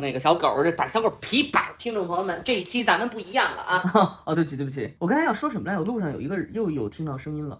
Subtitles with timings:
[0.00, 1.74] 那个小狗，这把小狗皮吧。
[1.78, 4.20] 听众朋友们，这一期咱们不一样了啊！
[4.26, 5.78] 哦，对不起对不起，我刚才要说什么来？
[5.78, 7.58] 我路上有一个又有听到声音了。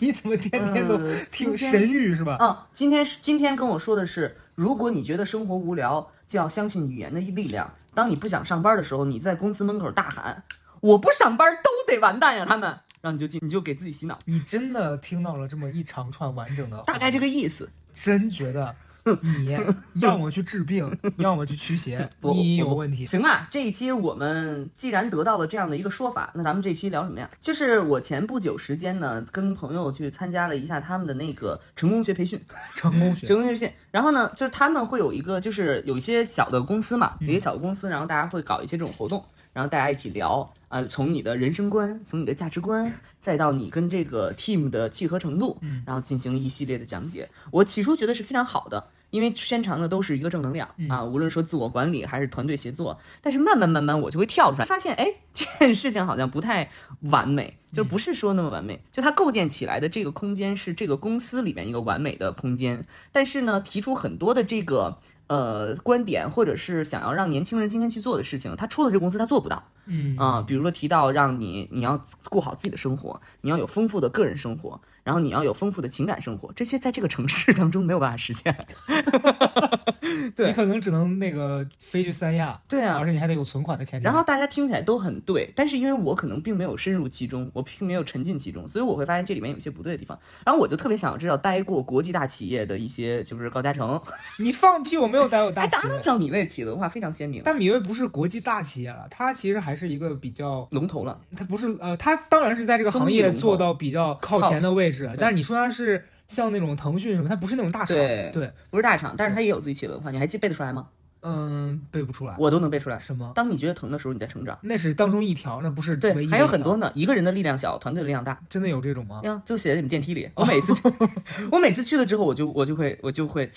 [0.00, 2.36] 你怎么天天都呃听神谕是吧？
[2.40, 7.72] 嗯，今天是今天跟我说的是，如果你觉得生活无聊，就要相信语言的力量。
[7.94, 10.42] 当你不想上班的时候，你在公司门口大喊
[10.80, 12.68] “我不上班都得完蛋呀”，他们，
[13.00, 17.70] 然后你就进，你就给自己洗脑，你真的听到了这么一长串完整的话，大概这个意思。
[17.94, 19.56] 真觉得你
[20.00, 23.06] 要么去治病， 要么去驱邪，你有问题。
[23.06, 27.28] 行啊，这一期我们既然得到了这样的一个说法，那咱们这期聊什么呀？
[27.40, 32.40] 就是我前不久时间呢，跟朋友去参加了一下他们的那个成功学培训，
[32.74, 33.70] 成功学成功学训。
[33.90, 47.28] 然后呢，就是他们会有一个，就是有一些小的公司嘛，有一些小的公司，然后大家会搞一些这种活动，然后大家一起聊，呃，从你的人生观，从你的价值观，再到你跟这个 team 的契合程度，然后进行一系列的讲解。
[47.50, 48.88] 我起初觉得是非常好的。
[49.12, 56.70] 因为宣传的都是一个正能量啊，无论说自我管理还是团队协作，但是慢慢慢慢我就会跳出来，发现哎，这件事情好像不太
[57.10, 64.98] 完美，就不是说那么完美，就它构建起来的这个空间是这个公司里面一个完美的空间，但是呢，提出很多的这个
[65.28, 69.64] 呃观点，或者是想要让年轻人今天去做的事情，他出了这个公司他做不到。
[69.84, 72.00] 嗯啊、比如说提到让你你要
[72.30, 78.56] 过好自己的生活，你要有丰富的个人生活，然后你要有丰富的情感生活，这些在这个城市当中没有办法实现。
[80.36, 84.04] 对你可能只能那个飞去三亚，对啊而且你还得有存款的前提。
[84.04, 90.18] 然后大家听起来都很对，但是因为我可能并没有深入其中，我并没有沉浸其中，所以我会发现这里面有一些不对的地方。
[90.44, 94.00] 然后我就特别想知道，待过国际大企业的一些，就是高嘉诚，
[94.40, 96.08] 你放屁，我没有待过大哎，企业大家都知。
[96.08, 101.20] 道米味企业文化非常鲜明，但米味不是国际大企业了，它其实还是一个比较，龙头了。
[101.36, 110.88] 它不是呃，它当然是在这个行业做到比较靠前的位置，但是你说它是像那种腾讯什么，它不是那种大厂，对对，不是大厂，但是它也有自己企业文化，你还记背得出来吗？
[111.22, 112.34] 嗯，背不出来。
[112.38, 112.98] 我都能背出来。
[112.98, 113.32] 什么？
[113.34, 114.58] 当你觉得疼的时候，你在成长。
[114.62, 116.90] 那是当中一条，那不是对，还有很多呢。
[116.94, 118.38] 一个人的力量小，团队的力量大。
[118.48, 119.20] 真的有这种吗？
[119.24, 120.28] 呀，就写在你们电梯里。
[120.34, 120.92] 我每次就，
[121.52, 123.48] 我每次去了之后，我就我就会我就会，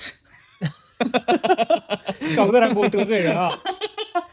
[2.29, 3.49] 少在那给我得罪人啊！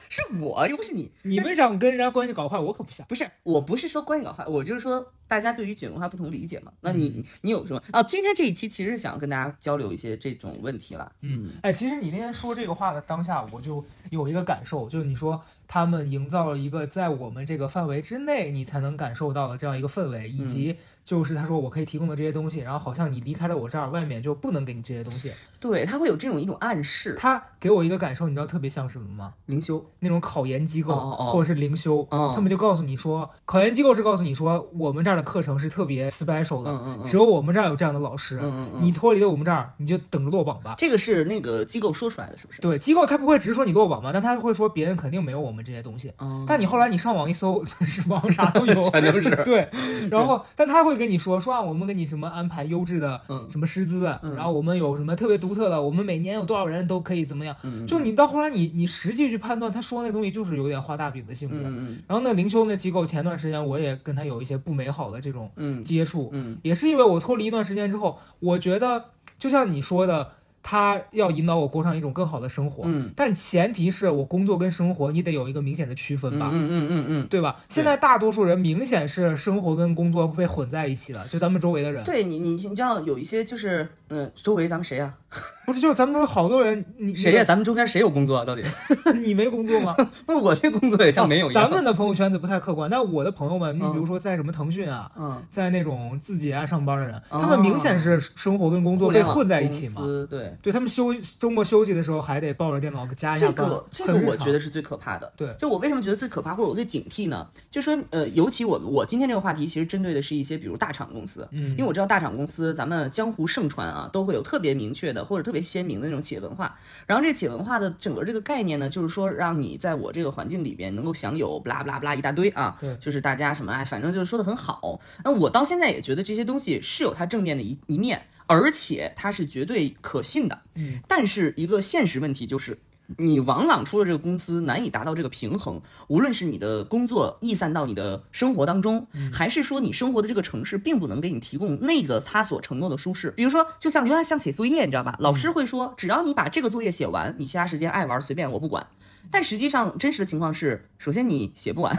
[0.09, 1.11] 是我又不是你。
[1.23, 3.05] 你们想跟人家关系搞坏，我可不想。
[3.07, 6.71] 不是，我不是说关系搞坏，我就是说大家对于卷文化不同理解嘛。
[6.83, 8.03] 那你你有什么啊？
[8.03, 11.11] 今天这一期其实是想跟大家交流一些这种问题啦。
[11.23, 25.33] 嗯，哎，其实你那天说这个话的当下，我就有一个感受，就是你说他们营造了一个在我们这个范围之内你才能感受到的这样一个氛围，以及就是他说我可以提供的这些东西，然后好像你离开了我这儿，外面就不能给你这些东西。
[25.59, 27.17] 对，他会有这种一种暗示。
[27.19, 29.33] 他给我一个感受，你知道特别像什么吗？
[29.47, 38.41] 灵修，那种考研机构哦哦或者是灵修，哦他们就告诉你说，考研机构是告诉你说，我们这儿的课程是特别 special 的，嗯嗯嗯只有我们这儿有这样的老师，
[38.81, 40.75] 你脱离了我们这儿，你就等着落榜吧。
[40.79, 42.61] 这个是那个机构说出来的，是不是？
[42.61, 46.13] 对，机构他不会直说你落榜嘛，但他会说别人肯定没有我们这些东西。
[46.19, 49.31] 嗯，但你后来你上网一搜，是网上啥都有， 全都是。
[49.45, 49.69] 对，
[50.11, 54.05] 然后 但他会跟你说说啊，我们给你什么安排优质的嗯什么师资，
[54.37, 57.55] 然后我们有什么特别独特的，我们每年有多少人都可以怎么样？
[57.63, 61.63] 嗯就你到后来你你实际去判断，他说那东西就是有点画大饼的性质。
[62.07, 69.07] 然后那灵修那机构前段时间我也跟他有一些不美好的这种嗯接触，嗯也是因为我脱离一段时间之后，我觉得
[69.39, 70.33] 就像你说的，
[70.63, 76.51] 他要引导我过上一种更好的生活，嗯但前提是我工作跟生活你得有一个明显的区分吧。
[76.53, 77.27] 嗯嗯嗯嗯嗯。
[77.29, 77.57] 对吧？
[77.69, 85.15] 现在大多数人明显是生活跟工作被混在一起了，就咱们周围的人，对你，你你知道有一些就是，嗯、周围咱们谁呀、
[85.65, 88.45] 不是就咱们周围好多人，你谁呀、咱们中间谁有工作啊？
[88.45, 88.63] 到底？
[89.23, 89.95] 你没工作吗？
[90.27, 91.63] 不是我这工作也像没有一样。
[91.65, 100.03] 咱们的朋友圈子不太客观，但我的朋友们，你嗯比如说在什么腾讯啊，嗯，在那种字节啊上班的人，哦他们明显是生活跟工作被混在一起嘛。
[100.29, 105.33] 对，对他们休周末休息的时候还得抱着电脑加一下这班，个这个我觉得是最可怕的。
[105.37, 107.47] 对就我为什么觉得最可怕，或者我最警惕呢？
[107.71, 116.79] 就说呃，尤其我我今天这个话题，其实针对的是一些比如大厂公司，嗯因为我知道大厂公司咱们江湖盛传啊，都会有特别明确的或者特别鲜明的那种企业文化。
[117.07, 125.01] 然后这企业文化的整个这个概念呢，就是说让你在我这个环境里边能够享有不拉不拉不拉一大堆啊，就是大家什么哎，反正就是说的很好。
[125.25, 130.63] 那我到现在也觉得这些东西是有它正面的一一面，而且它是绝对可信的。
[130.75, 132.79] 嗯，但是一个现实问题就是。
[133.19, 135.81] 你往往出了这个公司，难以达到这个平衡。
[136.09, 143.31] 无论是你的工作溢散到你的生活当中，还是说你生活的这个城市并不能给你提供那个他所承诺的舒适。
[143.31, 145.17] 比如说，就像原来像写作业，你知道吧？
[145.19, 148.87] 老师会说，只要你把这个作业写完，你其他时间爱玩随便，我不管。
[149.33, 151.97] 但实际上真实的情况是，首先你写不完，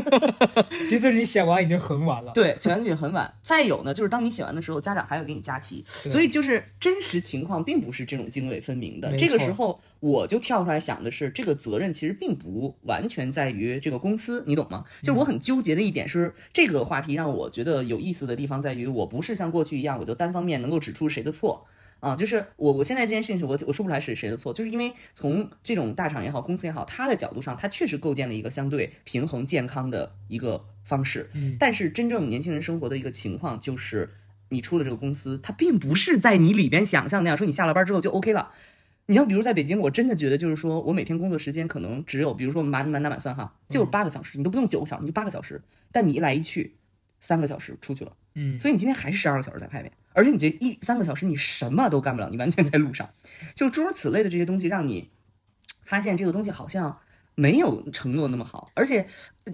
[0.88, 2.32] 其实你写完已经很晚了。
[2.32, 3.30] 对，写完已经很晚。
[3.42, 9.14] 再有呢，就是当你写完的时候，家长还要给你加题，所以就是真实情况并不是这种泾渭分明的。
[9.18, 14.84] 这个时候，我就跳出来想的是，这个责任其实并不完全在于这个公司，你懂吗？
[15.02, 21.66] 就是我很纠结的一点是，这个话题让我觉得有意思的地方在于，我不是像过去一样，我就单方面能够指出谁的错。
[22.06, 31.30] 啊，就是我，我现在这件事情是我我说不出来是谁的错，就是因为从这种大厂也好，公司也好，它的角度上，它确实构建了一个相对平衡、健康的一个方式。
[31.32, 34.10] 嗯但是真正年轻人生活的一个情况就是，
[34.50, 38.52] 你出了这个公司，它并不是在你里边想象那样，说你下了班之后就 OK 了。
[39.08, 45.62] 你像比如在北京，我真的觉得就是说我每天工作时间可能只有，比如说满满打满算哈，就是八个小时，你都不用九个小时，你就八个小时，
[45.92, 46.74] 但你一来一去，
[47.20, 48.12] 三个小时出去了。
[48.34, 53.08] 嗯，所以你今天还是十二个小时在外面，而且你这一三个小时你什么都干不了，你完全在路上，
[53.54, 55.10] 就诸如此类的这些东西，让你
[55.84, 56.98] 发现这个东西好像
[57.34, 58.70] 没有承诺那么好。
[58.74, 59.06] 而且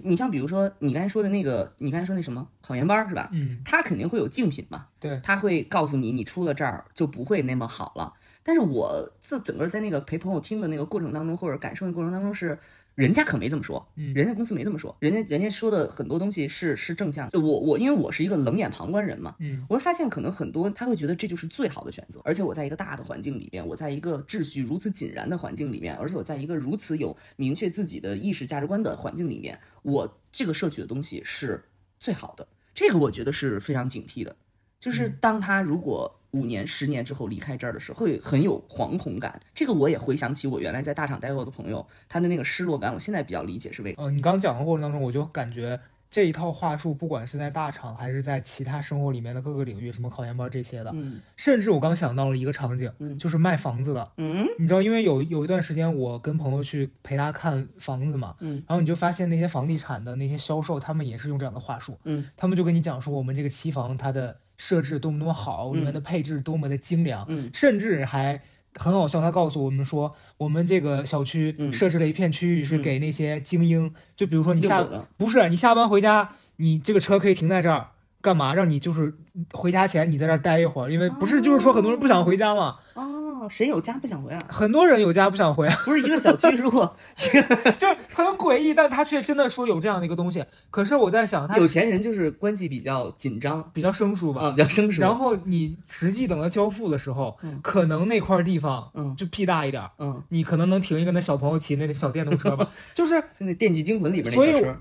[0.03, 3.29] 你像比如说你刚才说的那个，你刚才说那什么考研班儿是吧？
[3.33, 8.13] 嗯，它肯定会有竞品嘛，对，他会告诉你，你出了这儿就不会那么好了。
[8.41, 12.57] 但是我这整个在那个陪朋友听的那个过程当中，或者感受的过程当中是。
[12.95, 17.39] 人家可没这么说，嗯人家公司没这么说，人家人家说的很多东西是是正向的。
[17.39, 31.63] 我我因为我是一个冷眼旁观人嘛，嗯，我会发现可能很多他会觉得这就是最好的选择，而且我在一个大的环境里边，我在一个秩序如此井然的环境里面，而且我在一个如此有明确自己的意识价值观的环境里面，我这个摄取的东西是
[31.99, 32.47] 最好的。
[32.73, 34.35] 这个我觉得是非常警惕的，
[34.79, 39.41] 就是当他如果五年、十年之后离开这儿的时候，会很有惶恐感。
[39.55, 44.05] 这个我也回想起我原来在大厂待过的朋友，他的那个失落感，我现在比较理解是为什么。
[44.05, 54.11] 呃，你刚讲的过程当中，我就感觉这一套话术，不管是在大厂还是在其他生活里面的各个领域，什么考研班这些的，嗯甚至我刚想到了一个场景，嗯就是卖房子的。
[54.17, 68.41] 嗯你知道，因为有有一段时间，我跟朋友去陪他看房子嘛，嗯，然后你就发现那些房地产的那些销售，他们也是用这样的话术，嗯，他们就跟你讲说，我们这个期房它的设置多么多么好，里面的配置多么的精良，嗯甚至还
[68.75, 74.83] 很好笑，他告诉我们说，我们这个小区嗯设置了一片区域是给那些精英，就比如说你下
[75.17, 77.87] 不是你下班回家，你这个车可以停在这儿。
[78.21, 79.13] 干嘛让你就是
[79.51, 80.89] 回家前你在这儿待一会儿？
[80.89, 84.41] 因为不是就是说很多人不想回家嘛，哦，谁有家不想回啊？
[84.49, 85.75] 很多人有家不想回啊。
[85.85, 90.45] 不是一个小区， 如果 就是很诡异，但他却真的说有这样的一个东西。
[90.69, 94.41] 可是我在想，他有钱人就是关系比较紧张比较生疏吧。
[94.43, 95.01] 啊，比较生疏。
[95.01, 102.69] 然后你实际等到交付的时候，嗯可能那块地方嗯就屁大一点儿，嗯，你可能能停一个那小朋友骑那个小电动车吧。
[102.93, 104.77] 就是，就那《电锯惊魂》里边所以那小车，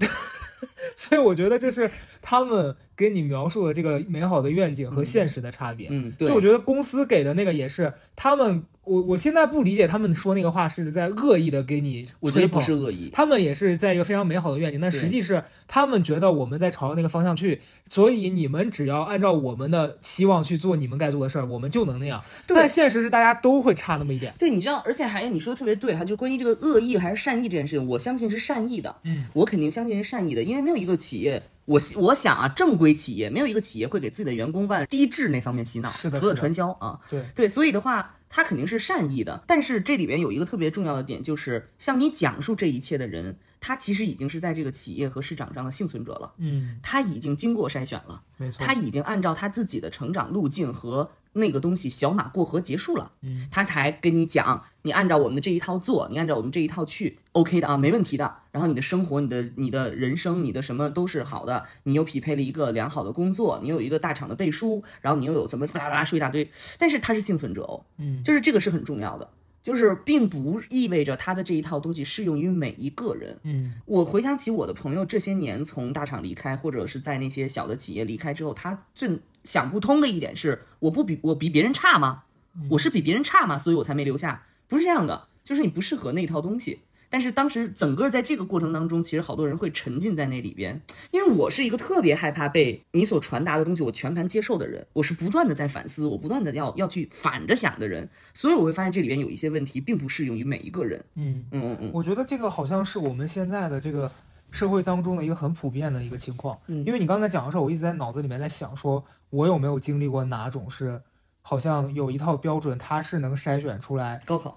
[0.97, 5.89] 所以我觉得这是他们给你描述的这个美好的愿景和现实的差别。
[5.91, 12.61] 嗯，对就，我觉得公司给的那个也是他们，我我现在不理解他们说那个话是在恶意的给你我觉得不。
[12.61, 13.11] 是恶意。
[13.13, 22.23] 他们也是在一个非常美好的愿景，但实际是他们觉得我们在朝着那个方向去，所以你们只要按照我们的期望去做你们该做的事儿，我们就能那样。
[22.47, 24.33] 但现实是大家都会差那么一点。
[24.39, 39.45] 对，你知道，而且还有你说的特别对哈，就关于这个恶意还是善意这件事情，我相信是善意的，嗯，我肯定相信是善意的，因为没有一个企业，我我想啊，正规企业没有一个企业会给自己的员工往低质那方面洗脑，除了是的是的传销啊，对，对，所以的话，他肯定是善意的。
[39.47, 48.75] 但是这里边有一个特别重要的点，就是向你讲述这一切的人，他其实已经是在这个企业和市场上的幸存者了，嗯，他已经经过筛选了，没错他。
[48.75, 58.37] 已经按照他自己的成长路径和那个东西小马过河结束了，嗯，他才跟你讲，你按照我们的这一套做，你按照我们这一套去，OK 的啊，没问题的。
[58.51, 69.29] 然后你的生活、你的你的人生、你的什么都是好的，你又匹配了一个良好的工作，你有一个大厂的背书，然后你又有怎么巴拉巴拉说一大堆，但是他是幸存者哦，嗯，就是这个是很重要的。
[69.63, 82.25] 就是并不意味着他的这一套东西适用于每一个人，嗯我回想起我的朋友这些年从大厂离开，或者是在那些小的企业离开之后，他最想不通的一点是，我不比我比别人差吗？
[82.71, 83.57] 我是比别人差吗？
[83.57, 84.43] 所以我才没留下？
[84.73, 86.81] 不是这样的，就是你不适合那套东西。
[87.11, 101.05] 但是当时整个在这个过程当中，其实好多人会沉浸在那里边，因为我是一个特别害怕被你所传达的东西我全盘接受的人，我是不断的在反思，我不断的要要去反着想的人，所以我会发现这里边有一些问题并不适用于每一个人。
[101.17, 104.11] 嗯，嗯嗯嗯，我觉得这个好像是我们现在的这个
[104.51, 106.59] 社会当中的一个很普遍的一个情况。
[106.69, 111.03] 嗯因为你刚才讲的时候，我一直在脑子里面在想，说我有没有经历过哪种是
[111.43, 114.21] 好像有一套标准，它是能筛选出来。
[114.25, 114.57] 高考，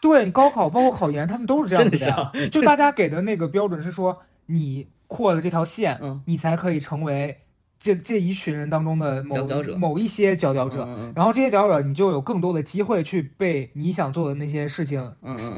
[0.00, 2.48] 对，高考包括考研，他们都是这样子的。
[2.48, 6.22] 就大家给的那个标准是说，你过了这条线，嗯。
[6.26, 7.38] 你才可以成为
[7.78, 9.36] 这这一群人当中的某
[9.76, 15.14] 某一些佼佼者，嗯嗯然后这些佼佼者，你就有更多的机会去被你想做的那些事情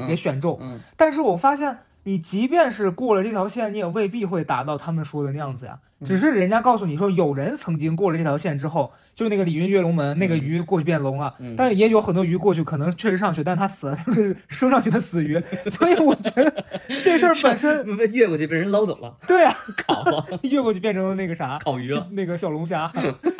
[0.07, 0.57] 给选中。
[0.61, 0.79] 嗯。
[0.97, 5.79] 但是我发现，你即便是过了这条线，你也未必会达到他们说的那样子呀。
[5.81, 11.33] 嗯只是人家告诉你说，有人曾经过了这条线之后，就那个鲤鱼跃龙门，那个鱼过去变龙了。
[11.39, 15.41] 嗯但也有很多鱼过去可能确实上去，但它死了，它 就是升上去的死鱼。
[15.67, 16.63] 所以我觉得
[17.01, 19.55] 这事儿 本身，嗯，越过去被人捞走了，对啊，
[19.87, 21.57] 烤了，越过去变成了那个啥。
[21.63, 22.07] 烤鱼了。
[22.11, 22.91] 那个小龙虾，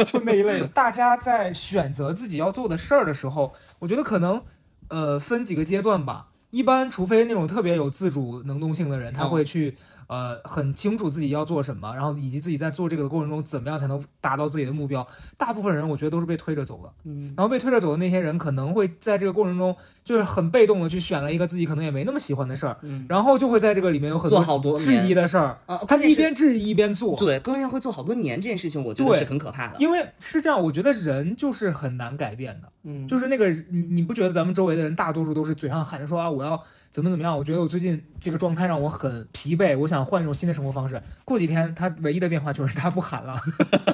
[0.06, 0.68] 就那一类的。
[0.70, 4.42] 大家在选择自己要做的事儿的时候，我觉得可能
[4.88, 6.30] 呃分几个阶段吧。
[6.56, 9.30] 一般，除非那种特别有自主能动性的人，他嗯。
[9.30, 9.76] 会去
[10.08, 15.06] 呃很清楚自己要做什么，然后以及自己在做这个的过程中怎么样才能达到自己的目标。
[15.38, 17.34] 大部分人我觉得都是被推着走的，嗯。
[17.36, 23.06] 然后被推着走的那些人可能会在这个过程中就是很被动的去选了一个自己可能也没那么喜欢的事儿，嗯。
[23.10, 29.78] 然后就会在这个里面有很做好多质疑的事儿，啊，他一边质疑一边做，对，关键会做好多年这件事情，我觉得是很可怕的。
[29.80, 36.62] 因为是这样，我觉得人就是很难改变的，嗯，就是那个你你不觉得咱们周围的人大多数都是嘴上喊着说啊我要
[36.96, 37.38] 怎么怎么样？
[37.38, 41.02] 我觉得我最近这个状态让我很疲惫，我想换一种新的生活方式。
[41.25, 43.38] 过几天他唯一的变化就是他不喊了，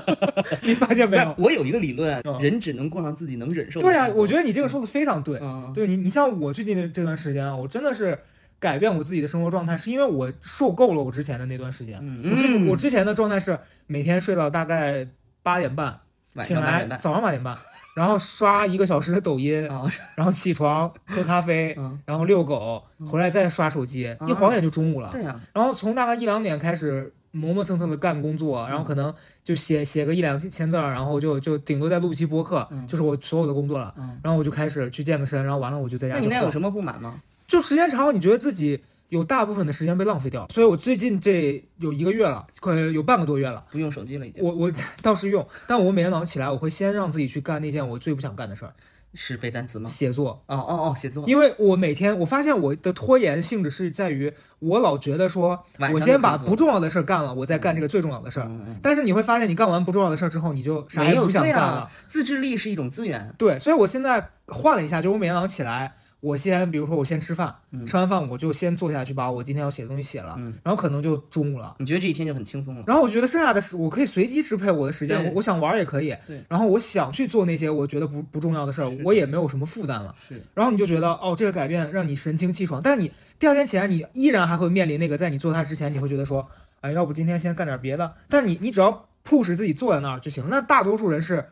[0.61, 1.33] 你发现没有？
[1.39, 5.39] 我有一个理论嗯，人只能过上自己能忍受的对啊，我觉得你这个说的非常对。
[5.41, 8.19] 嗯，对你，你像我最近的这段时间啊，我真的是
[8.59, 11.97] 改变我自己的生活状态，是因为我受够了我之前的那段时间。
[12.03, 15.07] 嗯我之我之前的状态是每天睡到大概
[15.41, 16.01] 八点半，
[16.41, 17.57] 醒来早上八点半，
[17.95, 19.83] 然后刷一个小时的抖音，啊，
[20.15, 25.09] 然后起床喝咖啡，嗯，然后遛狗，回来再刷手机，一晃眼就中午了。
[25.11, 33.93] 对呀，然后从大概一两点开始磨磨蹭蹭的干工作，然后可能就写写个一两千字儿，然后就就顶多再录期播客，嗯就是我所有的工作了。
[33.97, 36.15] 嗯然后我就开始去健个身，然后完了我就在家。
[36.15, 37.21] 那你那有什么不满吗？
[37.47, 38.79] 就时间长，你觉得自己
[39.11, 40.47] 有大部分的时间被浪费掉了。
[40.53, 43.61] 所以我最近这有一个月了，快有半个多月了。
[43.69, 44.71] 不用手机了已经，我我
[45.03, 48.73] 倒是用，但我每天早上起来，我会先让自己去干那件我最不想干的事儿
[49.13, 49.89] 是背单词吗？
[49.89, 50.41] 写作。
[50.45, 51.25] 哦哦哦，写作。
[51.27, 58.45] 因为我每天我发现我的拖延性质是在于，我老觉得说我先把不重要的事儿干了，我再干这个最重要的事儿。
[58.47, 61.91] 嗯嗯但是你会发现，你干完不重要的事儿之后，你就啥也不想干了。
[62.07, 63.35] 自制力是一种资源。
[63.37, 71.75] 对，所以我现在换了一下，就是我每天早上起来，我先比如说我先吃饭，嗯吃完饭我就先坐下去把我今天要写的东西写了，嗯然后可能就中午了。
[71.79, 72.83] 你觉得这一天就很轻松了？
[72.85, 76.39] 然后我觉得剩下的时，我可以随机支配我的时间，我我想玩也可以对。
[76.47, 80.39] 然后我想去做那些我觉得不不重要的事儿，我也没有什么负担了是。
[80.53, 86.47] 然后你就觉得哦，这个改变让你神清气爽，但你第二天起来，你依然还会面临那个，在你做它之前，你会觉得说，
[86.81, 88.13] 哎，要不今天先干点别的。
[88.29, 90.49] 但你你只要 push 自己坐在那儿就行了。
[90.51, 91.45] 那大多数人是。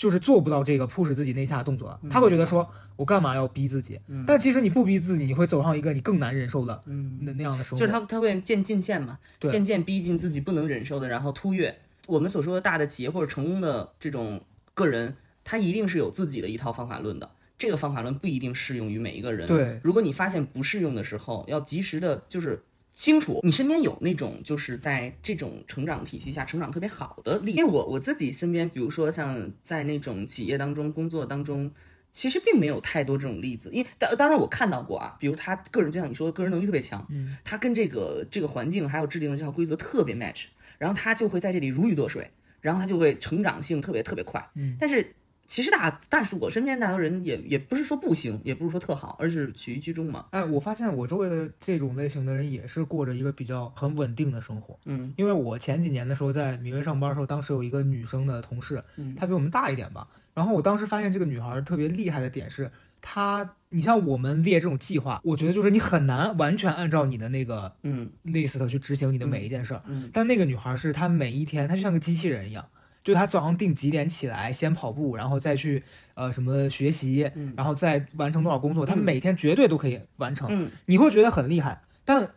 [0.00, 2.66] 就是做不到这个 push 自己内下的动作了，他会觉得说，
[2.96, 4.00] 我干嘛要逼自己？
[4.08, 7.78] 嗯但其实你不逼自己，你会走上一个你更难忍受的嗯，那那样的生活。
[7.78, 11.76] 就是他他会渐进线嘛，渐渐逼近自己不能忍受的，然后突越。
[12.06, 14.40] 我们所说的大的企业或者成功的这种
[14.72, 15.14] 个人，
[15.44, 17.30] 他一定是有自己的一套方法论的。
[17.58, 19.46] 这个方法论不一定适用于每一个人。
[19.46, 22.62] 对，如果你发现不适用的时候，要及时的，就是
[23.00, 27.58] 清楚你身边有那种就是在这种成长体系下成长特别好的例子。
[27.58, 31.70] 因为我我自己身边，比如说像在那种企业当中工作当中。
[32.12, 42.28] 其实并没有太多这种例子，因为当当然我看到过啊，比如他个人就像你说的，个人能力特别强，嗯，他跟这个这个环境还有制定的这套规则特别 match，然后他就会在这里如鱼得水，
[42.60, 45.14] 然后他就会成长性特别特别快，嗯，但是
[45.50, 54.78] 其实大大是我身边大多人也也不是说不行，也不是说特好，而是取于居中嘛，哎，我发现我周围的这种类型的人也是过着一个比较很稳定的生活。
[54.84, 60.06] 嗯因为我前几年的时候在米薇上班的时候，当时有一个女生的同事，嗯她比我们大一点吧。
[60.34, 62.70] 然后我当时发现这个女孩特别厉害的点是，
[63.02, 69.82] 她，你像我们列这种计划，我觉得就是你很难完全按照你的那个嗯 list 去执行你的每一件事儿。
[69.88, 72.64] 嗯但那个女孩是她每一天，她就像个机器人一样，
[73.02, 75.82] 就他早上定几点起来，先跑步，然后再去
[76.14, 80.48] 呃什么学习，嗯然后再完成多少工作，她嗯每天绝对都可以完成。
[80.50, 82.30] 嗯你会觉得很厉害，但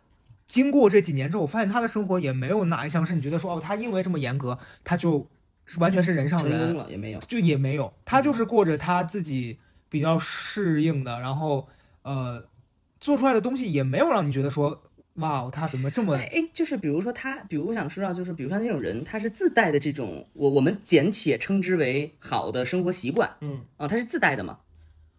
[0.46, 5.26] 经过这几年之后，我发现他的生活也没有哪一项是你觉得说哦，他因为这么严格，他就
[5.66, 9.56] 是完全是人上人，了也没有，就也没有，他就是过着他自己
[9.88, 11.68] 比较适应的，然后
[12.02, 12.44] 呃
[13.00, 14.82] 做出来的东西也没有让你觉得说
[15.14, 23.60] 哇，他怎么这么哎，就是比如说他，比如我想说到，就是比如像这种人，他是自带的这种，我我们简且称之为好的生活习惯嗯。
[23.76, 24.58] 啊，他是自带的嘛，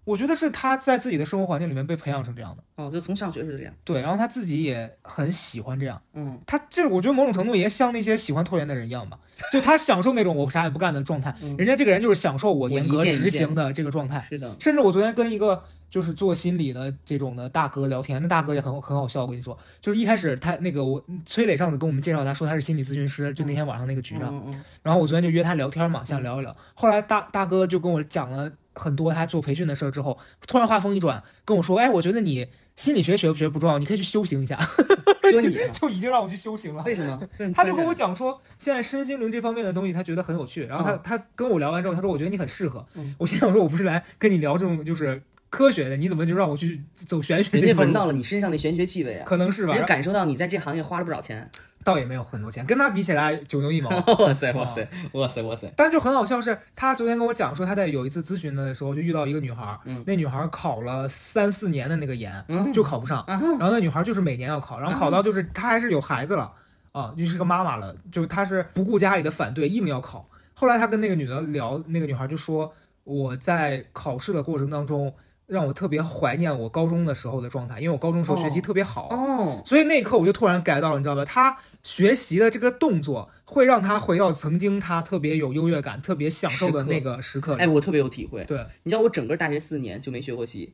[0.03, 6.01] 我觉得是他在自己的生活环境里面被培养成这样的，哦，就从上学是这样，对，然后他自己也很喜欢这样。
[6.13, 9.17] 嗯他这我觉得某种程度也像那些喜欢拖延的人一样吧，
[9.51, 14.25] 就他享受那种我啥也不干的状态，人家这个人就是享受我严格执行的这个状态。
[14.27, 15.63] 是的，甚至我昨天跟一个
[15.95, 19.21] 就是做心理的这种的大哥聊天，那大哥也很很好笑。
[19.21, 26.53] 我跟你说，就是一开始他那个我崔磊上次跟我们介绍，他说他是心理咨询师，就那天晚上那个局上，嗯嗯然后我昨天就约他聊天嘛，想聊一聊。
[26.73, 34.59] 后来大大哥就跟我讲了很多他做培训的事儿之后，突然话锋一转跟我说：“哎，我觉得你心理学学不学不重要，你可以去修行一下。
[35.23, 36.83] 嗯，说你啊就已经让我去修行了。
[36.83, 37.19] 为什么？
[37.55, 40.65] 他就跟我讲说，现在身心灵这方面的东西，他觉得很有趣。
[40.65, 42.85] 然后他、嗯他跟我聊完之后，他说我觉得你很适合。
[42.95, 45.21] 嗯我心想说，我不是来跟你聊这种就是
[45.55, 47.67] 科学的，你怎么就让我去走玄学人？
[47.67, 51.49] 家闻到了你身上的玄学气味啊，可能是吧人家，感受到你在这行业花了不少钱。
[51.85, 53.89] 倒也没有很多钱，跟他比起来九牛一毛。
[54.19, 55.71] 哇塞哇塞哇塞哇塞！
[55.77, 66.51] 但就很好笑是，他昨天跟我讲说，他在有一次咨询的时候就遇到一个女孩那女孩儿考了三四年的那个研，嗯就考不上，啊然后那女孩儿就是每年要考，然后考到就是她还是有孩子了
[66.91, 70.27] 啊，就是个妈妈了，就她是不顾家里的反对，硬要考。
[70.55, 75.13] 后来他跟那个女的聊，那个女孩就说我在考试的过程当中，
[75.47, 78.61] 让我特别怀念我高中的时候的状态，因为我高中时候学习哦。
[78.61, 81.23] 特别好，哦，所以那一刻我就突然 get 到了，你知道吧？
[81.23, 87.55] 他学习的这个动作会让他回到曾经他特别有优越感、特别享受的那个时刻。
[87.55, 87.61] 里。
[87.61, 88.43] 哎，我特别有体会。
[88.45, 90.71] 对，你知道我整个大学四年就没学过习，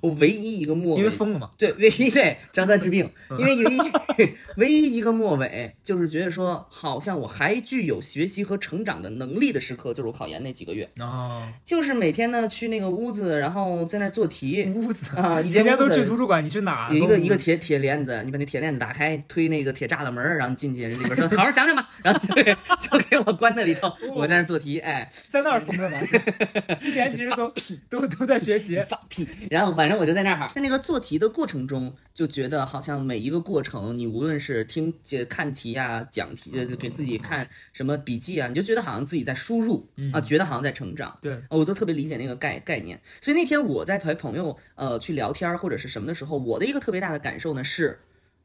[0.00, 1.50] 我唯一一个末尾，因为疯了嘛。
[1.56, 3.38] 对， 唯一对张三治病，嗯。
[3.38, 3.78] 因为唯一
[4.56, 14.64] 唯一一个末尾就是觉得说，好像我还具有学习和成长的能力的时刻，就是我考研那几个月，哦，就是每天呢去那个屋子，然后在那做题。
[14.74, 15.16] 屋子。
[15.16, 26.04] 啊人家都去图书馆，你去哪一个一个铁铁链子，你把那铁链子打开，推那个铁栅栏门儿，然后进去，人里边说好好想想吧，然后就就给我关在里头，我在那儿做题，哎，在那儿疯着呢。
[26.04, 26.18] 是
[26.80, 27.52] 之前其实都
[27.88, 28.82] 都都在学习。
[28.88, 29.28] 放屁！
[29.50, 41.16] 然后反正我就在那儿，在那个做题的过程中，就觉得好像每一个过程，你无论是听这看题啊、讲题，呃，给自己看什么笔记啊，你就觉得好像自己在输入啊，觉得好像在成长。
[41.20, 43.00] 对，呃我都特别理解那个概概念。
[43.20, 48.00] 所以那天我在陪朋友呃去聊天儿或者是什么的时候，我的一个特别大的感受呢是，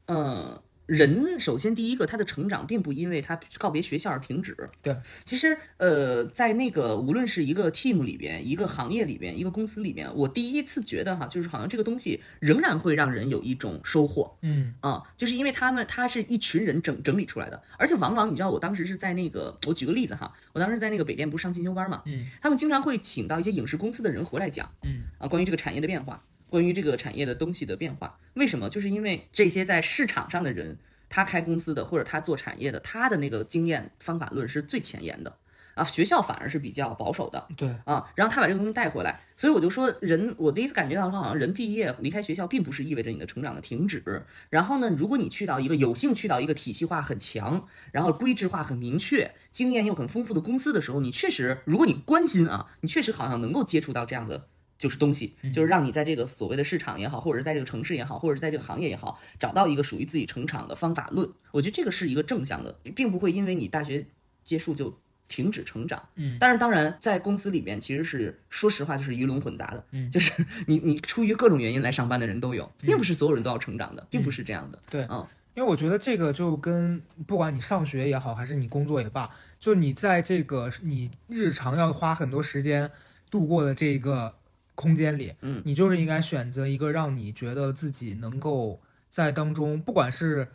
[0.06, 0.62] 呃。
[0.88, 4.56] 人首先第一个，他的成长并不因为他告别学校而停止。
[4.80, 14.38] 对，其实呃，在那个无论是一个 team 里边、一个行业里边、一个公司里边，我第一次觉得哈，就是好像这个东西仍然会让人有一种收获。
[14.40, 14.72] 嗯。
[14.80, 25.02] 啊，就是因为他们他是一群人整整理出来的，而且往往你知道，我当时是在那个，我举个例子哈，我当时在那个北电不是上进修班嘛，嗯，他们经常会请到一些影视公司的人回来讲，嗯。
[25.18, 28.68] 啊，关于这个产业的变化，关于这个产业的东西的变化，为什么？
[28.68, 35.36] 就是因为这些在市场上的人，他开公司的或者他做产业的，他的那个经验方法论是最前沿的。
[35.74, 44.02] 啊，学校反而是比较保守的，对，啊，然后他把这个东西带回来，所以我就说人，我第一次感觉到说，好像人毕业离开学校，并不是意味着你的成长的停止。
[44.50, 54.48] 然后呢，如果你去到一个有幸去到一个体系化很强，然后规制化很明确，经验又很丰富的公司的时候，你确实，如果你关心啊，你确实好像能够接触到这样的。
[54.78, 61.28] 就是东西，就是让你在这个所谓的市场也好，或者是在这个城市也好，或者是在这个行业也好，找到一个属于自己成长的方法论。
[61.50, 64.06] 我觉得这个是一个正向的，并不会因为你大学
[64.44, 66.08] 结束就停止成长。
[66.14, 69.84] 嗯，但是当然，在公司里面其实是说实话，就是鱼龙混杂的。
[69.90, 74.78] 嗯，就是 你你出于各种原因来上班的人都有，并不是所有人都要成长的，并不是这样的。
[74.88, 82.88] 对，嗯因为我觉得这个就跟不管你上学也好，还是你工作也罢，就你在这个你日常要花很多时间
[83.28, 84.34] 度过的这个
[84.78, 90.46] 空间里，嗯，你就是应该选择一个让你觉得自己能够在当中，不管是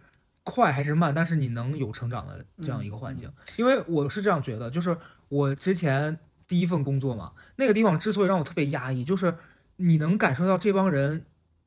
[0.46, 3.30] 快还是慢，但是你能有成长的这样一个环境。
[3.58, 9.36] 因为我是这样觉得，就是我之前第一份工作嘛，那个地方之所以让我特别压抑，就是
[9.76, 11.26] 你能感受到这帮人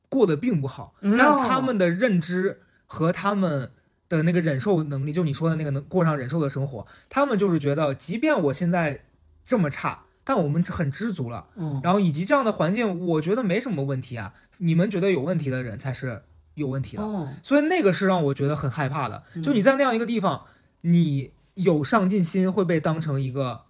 [0.09, 3.69] 过得并不好，嗯但他们的认知和他们
[4.09, 9.03] 的那个忍受能力，就你说的那个能过上忍受的生活，他们就是觉得，即便我现在
[9.43, 11.47] 这么差，但我们很知足了。
[11.55, 14.33] 嗯，然后以及这样的环境，我觉得没什么问题啊。
[14.57, 16.23] 你们觉得有问题的人才是
[16.55, 17.03] 有问题的。
[17.03, 19.23] 哦，所以那个是让我觉得很害怕的。
[19.35, 20.43] 嗯就你在那样一个地方，
[20.81, 23.61] 你有上进心会被当成一个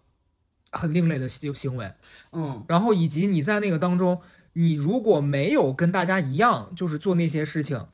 [0.72, 1.94] 很另类的行行为，
[2.32, 4.20] 嗯然后以及你在那个当中，
[4.54, 7.86] 你如果没有跟大家一样，就是做那些事情，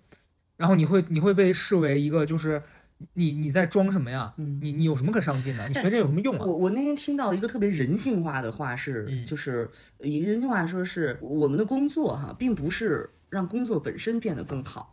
[0.56, 2.64] 然后你会你会被视为一个就是
[3.14, 4.34] 你你在装什么呀？
[4.38, 5.68] 嗯你你有什么可上进的？
[5.68, 6.44] 你学这有什么用啊？
[6.46, 14.92] 我我那天听到一个特别人性化的话是，嗯就是以人性化说是我们的工作哈，并不是让工作本身变得更好，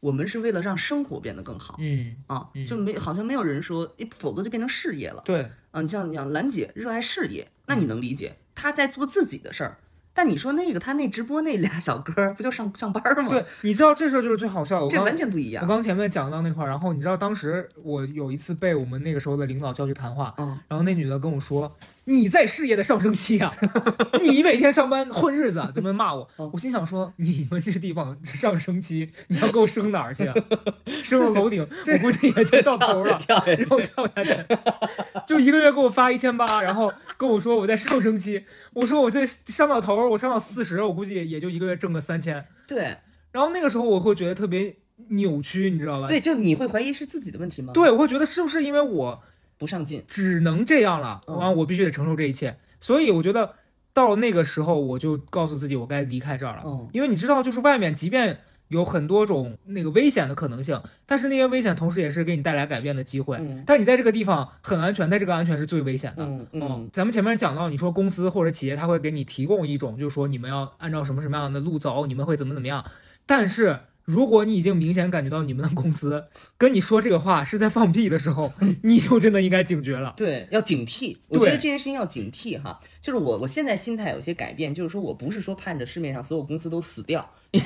[0.00, 5.22] 我们是为了让生活变得更好嗯，啊，就没好像没有人说，诶否则就变成事业了。
[5.24, 9.78] 对，啊，你像你像兰姐热爱事业，那你能理解，她在做自己的事儿。
[10.16, 13.28] 但你说那个他那直播那俩小哥不就上上班儿吗？
[13.28, 14.84] 对，，你知道这事儿就是最好笑的。
[14.86, 15.62] 我这刚完全不一样。
[15.62, 21.76] 我刚前面讲到那块儿，然后你知道当时我有一次被我们那个时候的领导叫去谈话，嗯然后那女的跟我说，
[22.08, 23.52] 你在事业的上升期啊，
[24.22, 30.34] 你每天上班混日子，这么骂我，我心想说，你们这地方上升期，你要给我升哪儿去啊？
[31.02, 34.36] 升到楼顶，我估计也就到头了， 然后跳下去，
[35.26, 42.98] 就一个月给我发一千八，然后跟我说我在上升期，我说我这上到头，我上到四十，我估计也也就一个月挣个三千，对。
[43.32, 44.76] 然后那个时候我会觉得特别
[45.08, 46.06] 扭曲，你知道吧？
[46.06, 49.22] 对，就你会怀疑是自己的问题吗？，对，我会觉得是不是因为我
[49.58, 50.04] 不上进。
[50.06, 52.56] 只能这样了，嗯然后我必须得承受这一切。
[52.80, 53.54] 所以我觉得
[53.92, 58.38] 到那个时候，我就告诉自己我该离开这儿了，嗯因为你知道，就是外面即便
[58.68, 63.36] 有很多种那个危险的可能性，但是那些危险同时也是给你带来改变的机会。
[63.38, 66.24] 嗯但你在这个地方很安全，但这个安全是最危险的。
[66.24, 72.84] 嗯嗯，咱们前面讲到，你说公司或者企业，他会给你提供一种，就是说你们要按照什么什么样的路走，你们会怎么怎么样。
[73.24, 76.24] 但是如果你已经明显感觉到你们的公司
[76.56, 78.52] 跟你说这个话是在放屁的时候，
[78.84, 80.14] 你就真的应该警觉了。
[80.16, 81.16] 对，要警惕。
[81.28, 82.80] 我觉得这件事情要警惕哈。
[83.00, 87.60] 就是我，我现在心态有些改变，就是说我不是说盼着市面上所有公司都死掉， 你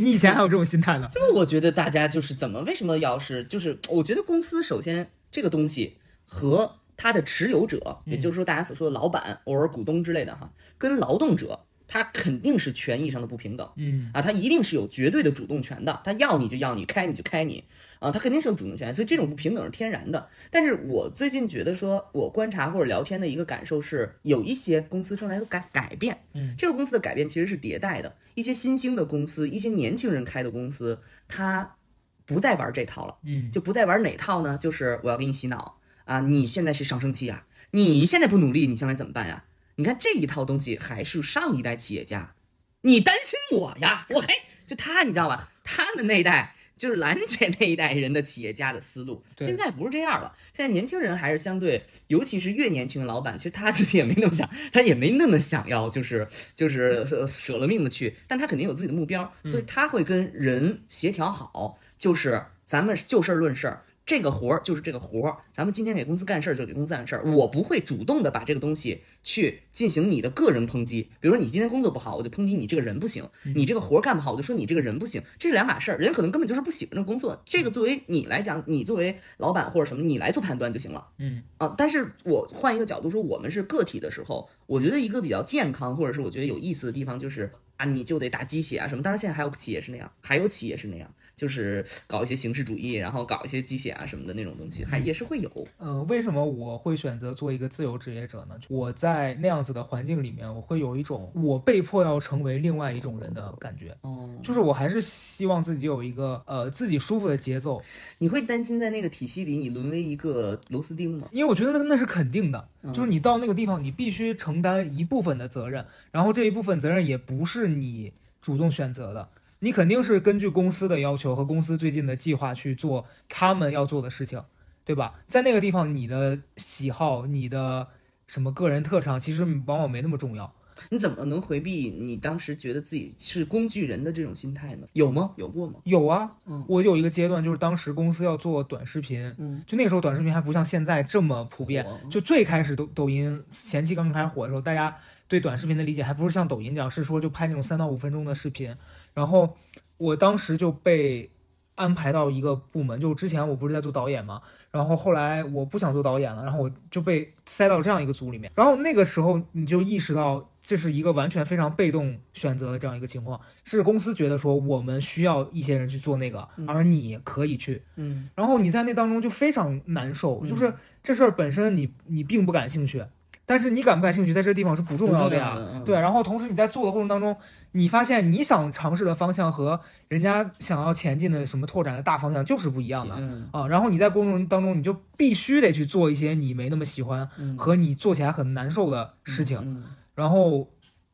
[0.00, 1.06] 你以前还有这种心态呢？
[1.12, 13.68] 就我觉得大家就是怎么为什么要是就是我觉得公司首先这个东西和它的持有者，也就是说大家所说的老板偶尔股东之类的哈，跟劳动者他肯定是权益上的不平等。
[13.76, 17.64] 嗯啊，他一定是有绝对的主动权的，他要你就要你，开你就开你，
[17.98, 20.28] 啊，他肯定是有主动权，所以这种不平等是天然的。
[20.50, 31.76] 但是我最近觉得说，我观察或者聊天的一个感受是，有一些公司正在改改变，嗯，这个公司的改变其实是迭代的，一些新兴的公司，一些年轻人开的公司，他
[32.24, 33.16] 不再玩这套了。
[33.24, 34.56] 嗯就不再玩哪套呢？
[34.56, 36.20] 就是我要给你洗脑啊！
[36.20, 39.44] 你现在是上升期啊，你现在不努力，你将来怎么办呀？
[39.82, 42.36] 你看这一套东西还是上一代企业家，
[42.82, 44.06] 你担心我呀？
[44.10, 44.28] 我还
[44.64, 45.50] 就他，你知道吧？
[45.64, 50.36] 他们那一代就是兰姐那一代人的企业家的思路，现在不是这样了。
[50.52, 63.82] 现在年轻人还是相对，尤其是越年轻的老板，其实他自己也没那么想，他也没那么想要，就是就是呃舍了命的去，但他肯定有自己的目标，所以他会跟人协调好，就是咱们就事儿论事儿。
[64.04, 71.08] 这个活儿就是这个活儿，咱们今天给公司干事儿就给公司干事儿，我不会主动的把这个东西去进行你的个人抨击。
[71.20, 75.98] 比如说你今天工作不好，我就抨击你这个人不行；你这个活儿干不好，我就说你这个人不行，这是两码事儿。
[75.98, 81.06] 人可能根本就是不喜欢这个工作，这个作为你来讲，你作为老板或者什么，你来做判断就行了。
[81.18, 89.02] 嗯啊，但是我换一个角度说，我们是个体的时候，我觉得一个比较健康或者是我觉得有意思的地方就是啊，你就得打鸡血啊什么。
[89.02, 95.50] 当然现在还有企业是那样，还有企业是那样，就是搞一些形式主义，然后搞一些鸡血啊什么的那种东西，还也是会有。
[95.78, 98.54] 嗯，为什么我会选择做一个自由职业者呢？
[98.68, 103.96] 我在那样子的环境里面，我会有一种我被迫要成为另外一种人的感觉。
[104.02, 107.82] 哦，就是我还是希望自己有一个呃自己舒服的节奏，
[108.18, 111.28] 你会担心在那个体系里你沦为一个螺丝钉吗？
[111.32, 119.28] 因为我觉得那那是肯定的，就是你到那个地方，你必须承担一部分的责任，然后这一部分责任也不是你主动选择的，
[119.64, 124.42] 你肯定是根据公司的要求和公司最近的计划去做他们要做的事情，
[124.84, 125.14] 对吧？
[125.28, 127.86] 在那个地方，你的喜好、你的
[128.26, 130.52] 什么个人特长，其实往往没那么重要。
[130.90, 134.86] 你怎么能回避你当时觉得自己是工具人的这种心态呢？
[134.94, 135.30] 有吗？
[135.36, 135.74] 有过吗？
[135.84, 144.96] 有啊嗯，我有一个阶段，就是当时公司要做短视频，嗯就那个时候短视频还不像现在这么普遍，就最开始抖抖音前期刚开始火的时候，大家
[145.32, 148.76] 对短视频的理解还不是像抖音这样，是说就拍那种三到五分钟的视频。
[149.14, 149.56] 然后
[149.96, 151.30] 我当时就被
[151.74, 158.52] 安排到一个部门，就之前我不是在做导演嘛，然后后来我不想做导演了，然后我就被塞到这样一个组里面。
[158.54, 167.82] 然后那个时候你就意识到，这是一个完全非常被动选择的这样一个情况，是公司觉得说我们需要一些人去做那个，而你可以去。
[167.96, 173.02] 嗯然后你在那当中就非常难受，就是这事儿本身你你并不感兴趣，
[173.44, 175.58] 但是你感不感兴趣在这个地方是不重要的呀。
[175.84, 177.36] 对，然后同时你在做的过程当中，
[177.72, 183.14] 你发现你想尝试的方向和人家想要前进的什么拓展的大方向就是不一样的。
[183.18, 189.58] 嗯啊，然后你在过程当中，你就必须得去做一些你没那么喜欢嗯和你做起来很难受的事情。
[189.62, 190.68] 嗯然后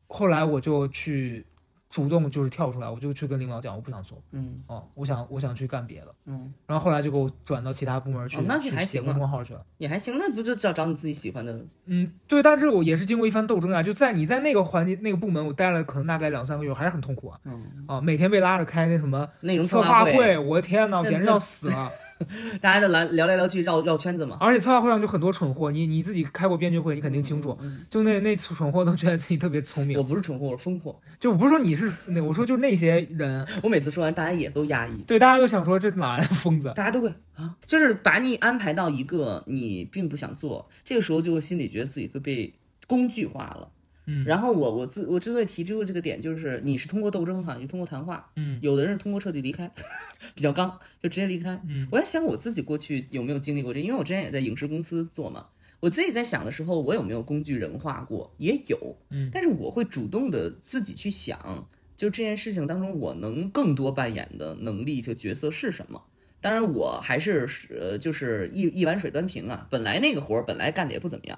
[0.07, 1.45] 后来我就去
[1.89, 6.13] 主动就是跳出来，我就去跟领导讲，我不想做，嗯哦，我想我想去干别的。
[6.25, 9.65] 嗯，然后后来就给我转到其他部门去，哦那就去写还行啊公众号去了。
[9.79, 11.65] 也还行，那不就找找你自己喜欢的？
[11.85, 21.91] 嗯，对，但是我也是经过一番斗争啊，就在你在那个环境那个部门，我待了可能大概两三个月，还是很痛苦啊嗯，啊，每天被拉着开那什么内容策划划会，我的天呐，我简直要死了！
[22.61, 24.37] 大家就来聊来聊去，绕绕圈子嘛。
[24.39, 27.57] 而且策划会上就很多蠢货，你你自己开过编剧会，你肯定清楚，
[27.89, 30.99] 就那那蠢货都觉得自己特别聪明我，不是蠢货，我是疯货。
[31.19, 36.71] 就我不是说你是那，我说就那些人， 我每次说完，大家也都压抑，对，大家都想说这哪来的疯子？
[36.75, 42.53] 大家都会啊，就是把你安排到一个你并不想做，这个时候就会心里觉得自己会被
[42.87, 43.69] 工具化了。
[44.09, 49.71] 嗯然后我我自我之所以提出这个点，就是你是通过斗争哈，你通过谈话，嗯有的人是通过彻底离开，
[50.33, 50.69] 比较刚，
[51.01, 51.51] 就直接离开。
[51.67, 55.45] 嗯我在想我自己过去有没有经历过这，因为我之前也在影视公司做嘛，
[55.79, 66.01] 我自己在想的时候，我有没有工具人化过，也有，嗯但是我会主动的自己去想，就这件事情当中我能更多扮演的能力就角色是什么。
[66.41, 69.67] 当然，我还是呃，就是一一碗水端平啊。
[69.69, 71.37] 本来那个活儿本来干的也不怎么样，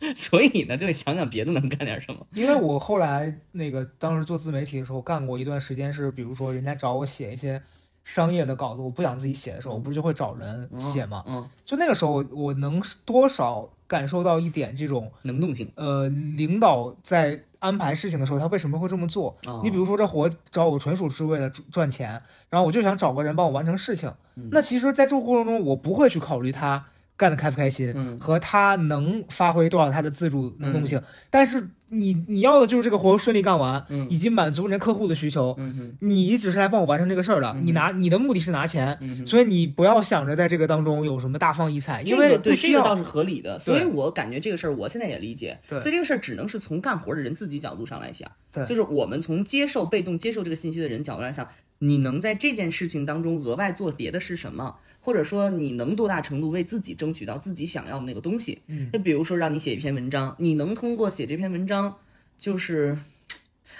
[0.16, 2.26] 所以呢，就会想想别的能干点什么。
[2.34, 7.60] 因为我后来那个当时做自媒体的时候，干过一段时间是，比如说人家找我写一些
[8.02, 11.22] 商业的稿子，我不想自己写的时候，我不是就会找人写嘛。
[11.26, 15.70] 嗯，就那个时候，我能多少感受到一点这种能动性。
[15.74, 19.36] 呃，领导在安排事情的时候，他为什么会这么做？
[19.46, 24.08] 哦你比如说这活找我纯属是为了赚赚钱，然后我就想找个人帮我完成事情。
[24.36, 26.86] 嗯那其实，在这个过程中，我不会去考虑他
[27.20, 28.18] 干得开不开心，嗯。
[28.18, 30.98] 和他能发挥多少他的自主能动性。
[31.28, 34.06] 但是你你要的就是这个活顺利干完，嗯。
[34.08, 35.54] 以及满足人家客户的需求。
[35.58, 39.26] 嗯，你只是来帮我完成这个事儿的，你拿你的目的是拿钱，嗯。
[39.26, 42.56] 所以你不要想着在这个当中有什么大放异彩，因为对。
[42.56, 45.78] 这个倒是合理的，所以我感觉这个事儿我现在也理解，对。
[45.78, 48.64] 所以这个事儿只能是从干活的人自己角度上来想，对。
[48.64, 51.46] 就是我们从接受被动接受这个信息的人角度来想，
[51.80, 61.96] 你能在这件事情当中额外做别的是什么，或者说你能多大程度为自己争取到自己想要的那个东西，嗯，那比如说让你写一篇文章，你能通过写这篇文章，
[62.38, 62.98] 就是。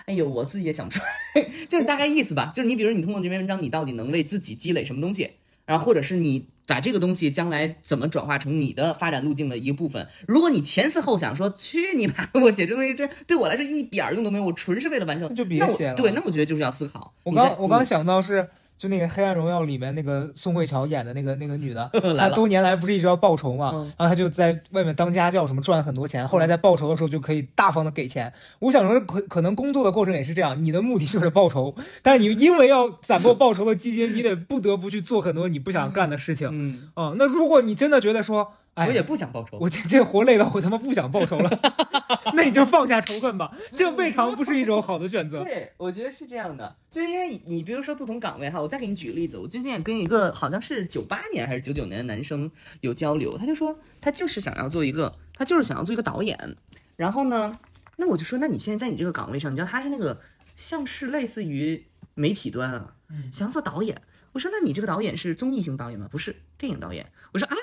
[0.06, 1.00] 哎呦，我自己也想不出
[1.34, 2.50] 来， 就是大概意思吧。
[2.54, 5.30] 就是你，比如你通过这篇文章，你到底能为自己积累什么东西？
[5.66, 10.08] 然后或者是你把这个东西将来怎么转化成你的发展路径的一个部分。
[10.26, 17.12] 如果你前思后想说去你妈，我写这东西这对我来说一点儿用都没有，我纯是为了完成，那就别写了对，那我觉得就是要思考。
[17.22, 18.48] 我刚我刚想到是，
[18.80, 28.32] 就那个《黑暗荣耀》里面那个宋慧乔演的那个那个女的， 她多年来不是一直要报仇嘛，嗯然后她就在外面当家教什么赚很多钱，后来在报仇的时候就可以大方的给钱。
[28.58, 36.48] 我想说可可能工作的过程也是这样，你的目的就是报仇，但是你因为要攒够报仇的基金，你得不得不去做很多你不想干的事情。
[36.50, 39.58] 嗯，啊、那如果你真的觉得说，哎，我也不想报仇。
[39.60, 41.50] 我这这活累到我他妈不想报仇了，
[42.34, 45.42] 那你就放下仇恨吧，这未尝不是一种好的选择。
[45.42, 56.56] 对，我觉得是这样的，就是因为你你比如说不同岗位哈，我再给你举个例子，我最近也跟一个好像是九八年还是九九年的男生有交流，他就说他就是想要做一个，他就是想要做一个导演，
[56.96, 57.58] 然后呢，
[57.96, 60.20] 那我就说，那你现在在你这个岗位上，你知道他是那个
[60.56, 64.00] 像是类似于媒体端啊，嗯想要做导演。
[64.32, 66.08] 我说，那你这个导演是综艺型导演吗？
[66.10, 67.10] 不是，电影导演。
[67.32, 67.56] 我说啊，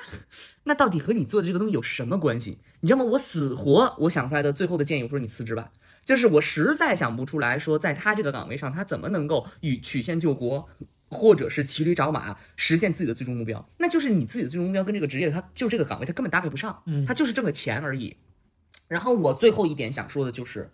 [0.63, 2.59] 那到底和你做的这个东西有什么关系？
[2.81, 3.05] 你知道吗？
[3.05, 5.71] 我死活我想出来的最后的建议，我说你辞职吧。
[6.03, 10.69] 就是我实在想不出来说，在他这个岗位上，他怎么能够与曲线救国，
[11.09, 13.69] 或者是骑驴找马，实现自己的最终目标？
[13.77, 18.15] 那就是你自己的最终目标跟这个职业，他就这个岗位，他根本搭配不上，嗯他就是挣个钱而已。
[18.87, 20.69] 然后我最后一点想说的就是，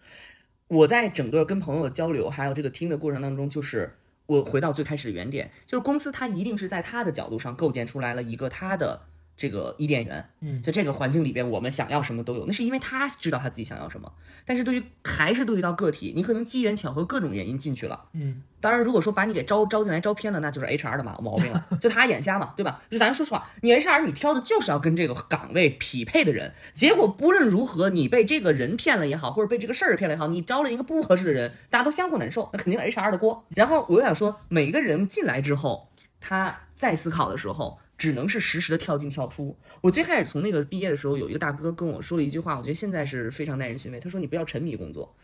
[0.68, 3.92] 我在整个跟朋友的交流，还有这个听的过程当中，就是
[4.26, 9.02] 我回到最开始的原点，就是公司它一定是在它的角度上构建出来了一个它的
[9.44, 14.10] 这个伊甸园，嗯在这个环境里边，我们想要什么都有，那是因为他知道他自己想要什么。
[14.46, 18.06] 但是对于还是对于到个体，你可能机缘巧合各种原因进去了。
[18.14, 22.82] 嗯，当然，如果说把你给招招进来招偏了，那就是 HR 的毛毛病了， 就他眼瞎嘛，对吧？
[22.90, 33.44] 就咱说实话，你 HR 你挑的就是要跟这个岗位匹配的人，结果不论如何，你被这个人骗了也好，或者被这个事儿骗了也好，你招了一个不合适的人，大家都相互难受，那肯定是 HR 的锅。
[33.50, 35.90] 然后我想说，每个人进来之后，
[36.22, 37.83] 他在思考的时候。
[38.04, 39.56] 只能是实时的跳进跳出。
[39.80, 44.00] 我最开始从那个毕业的时候，有一个大哥跟我说了一句话，我觉得现在是非常耐人寻味。
[44.02, 45.16] 他说：“你不要沉迷工作。”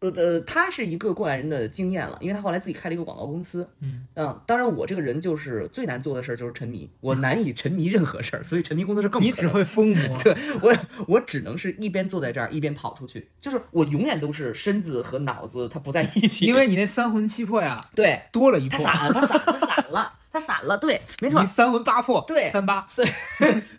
[0.00, 3.66] 呃呃，他是一个过来人的经验了，因为他后来自己开了一个广告公司。
[3.80, 4.06] 嗯
[4.44, 10.18] 当然我这个人就是最难做的事儿就是沉迷，我难以沉迷任何事儿，所以沉迷工作是更你只会疯魔。
[10.22, 10.76] 对我，
[11.08, 22.84] 我只能是一边坐在这儿一边跑出去，就是我永远都是身子和脑子它不在一起，因为你那三魂七魄呀对多了一魄，它散了，它散，了散了，它散了，对，没错你，三魂八魄，对三八。
[22.86, 23.08] 所以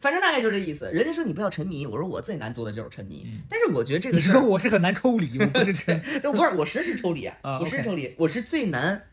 [0.02, 0.90] 反正大概就这意思。
[0.92, 6.02] 人家说你不要沉迷，我说我最难做的就是沉迷，但是我觉得这 个你事儿，说我是很难抽离，我不是真。
[6.22, 9.04] 就不是我实时抽离，啊我实时抽离，我是最难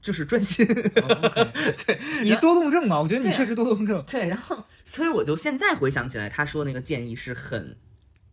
[0.00, 0.64] 就是专心。
[1.86, 3.00] 对你多动症嘛？
[3.02, 4.04] 我觉得你确实多动症。
[4.06, 7.76] 对，然后所以我就现在回想起来，他说那个建议是很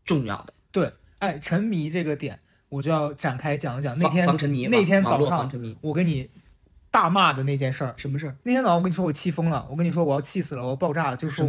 [0.05, 0.53] 重要的。
[0.71, 3.97] 对，哎，沉迷这个点，我就要展开讲一讲。
[3.97, 4.25] 那天
[4.69, 5.51] 那天早上
[5.81, 6.29] 我跟你
[6.91, 7.93] 大骂的那件事儿。
[7.97, 8.35] 什么事儿？
[8.43, 11.47] 那天早上我跟你说我气疯了，我跟你说我要气死了，我要爆炸了，就说？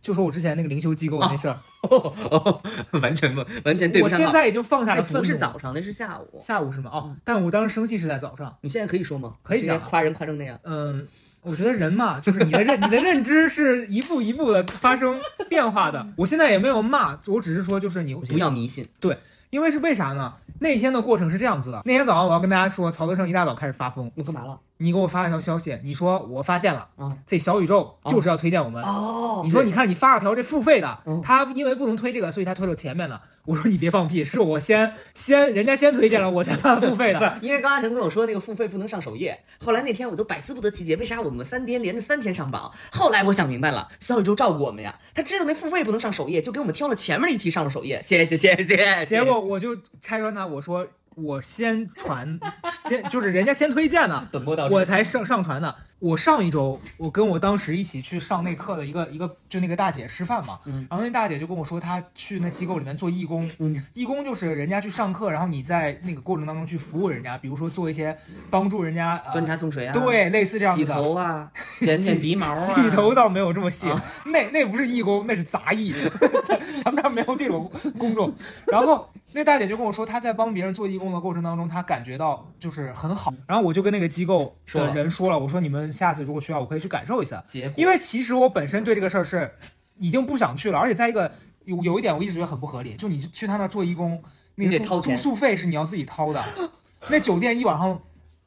[0.00, 1.56] 就说我之前那个灵修机构那事儿。
[1.82, 2.60] 哦，
[3.02, 4.24] 完全不，完全对不我上我。
[4.24, 5.18] 现在已经放下那了愤怒。
[5.18, 6.38] 不是早上，那是下午。
[6.40, 6.90] 下午是吗？
[6.92, 8.56] 哦，但我当时生气是在早上。
[8.62, 9.34] 你现在可以说吗？
[9.42, 10.58] 可以讲啊夸人夸成那样。
[10.62, 11.06] 嗯，
[11.42, 16.06] 我觉得人嘛，就是你的认 你的认知是一步一步的发生变化的。
[16.16, 18.86] 我现在也没有骂，我只是说就是你不要迷信。
[19.00, 19.18] 对
[19.50, 20.34] 因为是为啥呢？
[20.60, 24.58] 那天的过程是这样子的，那天早上我要跟大家说，曹德胜一大早开始发疯，我干嘛了？
[24.78, 28.82] 你给我发了条消息，你说我发现了，啊这小宇宙就是要推荐我们。
[28.82, 33.20] 哦你说你看你发了条这付费的嗯，他因为不能推这个，所以他推到前面的。
[33.44, 37.38] 我说你别放屁，是我先先人家先推荐了，我才发付费 不的。
[37.40, 42.70] 是，因为刚阿成跟我说那个付费不能上首页，后来那天我都百思不得其解，为啥我们三天连着三天上榜？
[42.92, 49.06] 后来我想明白了，小宇宙照顾我们呀，他知道那付费不能上首页，就给我们挑了前面的一期上了首页，谢谢谢谢谢谢。
[49.06, 50.86] 结果我就拆穿他，我说
[51.20, 52.38] 我先传，
[52.70, 54.28] 先就是人家先推荐的，
[54.70, 55.74] 我才上上传的。
[56.00, 68.16] 我上一周，我跟我当时一起去上那课的一个一个，就那个大姐吃饭嘛，嗯然后那大姐就跟我说，她去那机构里面做义工，嗯义工就是人家去上课，然后你在那个过程当中去服务人家，比如说做一些
[68.48, 70.94] 帮助人家，呃端茶送水啊，，对，类似这样洗子的。
[70.94, 75.92] 头啊， 剪剪鼻毛啊，洗头倒没有这么细，啊那那不是义工，那是杂役，
[76.44, 78.32] 咱咱们这儿没有这种工作。
[78.66, 83.34] 然后那大姐就跟我说，她在帮别人做义工的过程当中，她感觉到就是很好。
[83.46, 87.44] 然后我就跟那个机构的人说了，我说你们下次如果需要，我可以去感受一下。
[87.76, 89.54] 因为其实我本身对这个事儿是
[89.98, 91.32] 已经不想去了，而且再一个
[91.64, 94.22] 有有一点我一直觉得很不合理，就你去他那做义工，
[94.56, 96.44] 那个住住宿费是你要自己掏的，
[97.08, 98.00] 那酒店一晚上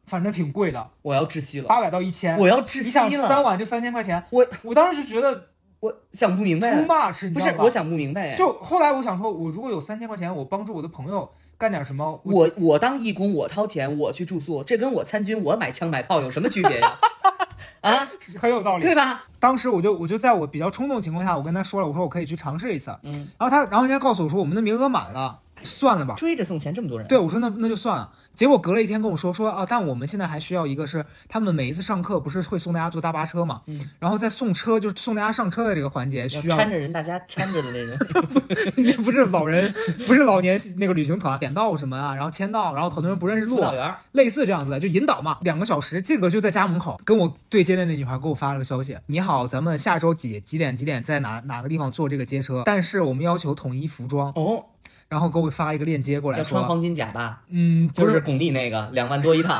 [0.06, 2.38] 反正挺贵的，我要窒息了，八百到一千。
[2.38, 5.50] 我要窒息你想，三晚就三千块钱，我我当时就觉得
[5.80, 6.76] 我想不明白。
[6.76, 7.40] Too 白，much，你不？
[7.40, 8.32] 是我想不明白。
[8.32, 11.30] 哎，就后来我想说，我如果有三千块钱，我帮助我的朋友
[11.62, 16.98] 干点什么，我我我当义工，我掏钱，我去住宿，这跟我参军，我买枪买炮有什么区别呀？
[17.82, 18.08] 啊，
[18.40, 18.96] 很有道理对。
[18.96, 19.24] 吧？
[19.40, 22.90] 当时我就我就在我比较冲动的情况下，我跟他说了，我说我可以去尝试一次。
[23.04, 26.16] 嗯，然后他，然后人家告诉我说我们的名额满了，算了吧。
[26.16, 28.12] 追着送钱这么多人，对，我说那那就算了。
[28.34, 33.80] 结果隔了一天跟我说说啊，但我们现在还需要一个是他们每一次上课不是会送大家坐大巴车嘛，嗯。
[34.00, 38.82] 然后在送车就是送大家上车的这个环节需要搀着人，大家搀着的那个。
[38.84, 39.74] 那 不是老人，
[40.08, 54.66] 不是老年那个旅行团点到什么啊，然后签到，然后很多人不认识路，导员，类似这样子的，就引导嘛，两个小时，这个就在家门口跟我对接的那女孩给我发了个消息，你好，咱们下周几几点几点在哪哪个地方坐这个街车，但是我们要求统一服装，哦，
[55.12, 57.42] 然后给我发一个链接过来说，要穿黄金甲吧？
[57.50, 59.60] 嗯，不就是巩俐那个两万多一趟，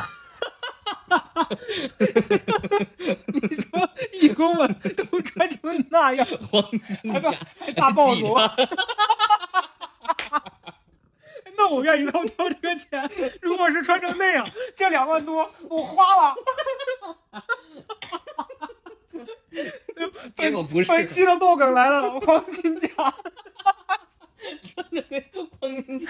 [3.28, 3.90] 你说
[4.22, 7.20] 义工们都穿成那样，黄金甲，
[7.60, 8.50] 还大暴记露，着
[11.58, 13.10] 那我愿意掏掏这个钱，
[13.42, 16.34] 如果是穿成那样，这两万多我花了。
[20.34, 22.88] 结果不是本期的爆梗来了，黄金甲。
[25.60, 26.08] 黄金甲，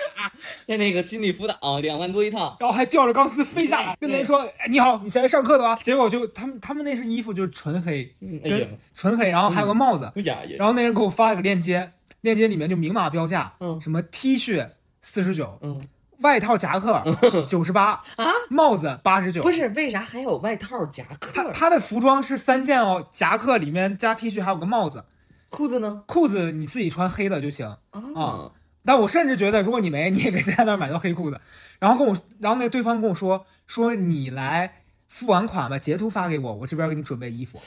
[0.66, 8.12] 在那个心理辅导两万多一套，然后还吊着钢丝飞下来，跟人说：“哎，你好，你是来上课的吧？”结果就他们他们那身衣服就是纯黑，
[8.94, 14.68] 纯黑，然后还有个帽子，哎呀呀，然后那人给我发了个链接，链接里面就明码标价，嗯什么 T 恤
[15.00, 15.76] 四十九，嗯，
[16.20, 17.02] 外套夹克
[17.46, 19.50] 九十八，啊，帽子八十九不。
[19.50, 21.30] 是，为啥还有外套夹克？
[21.34, 25.04] 他他的服装是三件哦，夹克里面加 T 恤，还有个帽子，
[25.48, 26.04] 裤子呢？
[26.06, 27.76] 裤子你自己穿黑的就行。
[27.90, 28.50] 啊，
[28.84, 31.40] 但我甚至觉得，如果你没，你也可以在那儿买到黑裤子。
[31.78, 37.58] 然后跟我，然后那个对方跟我说，说你来付完款吧，截图发给我，我这边给你准备衣服。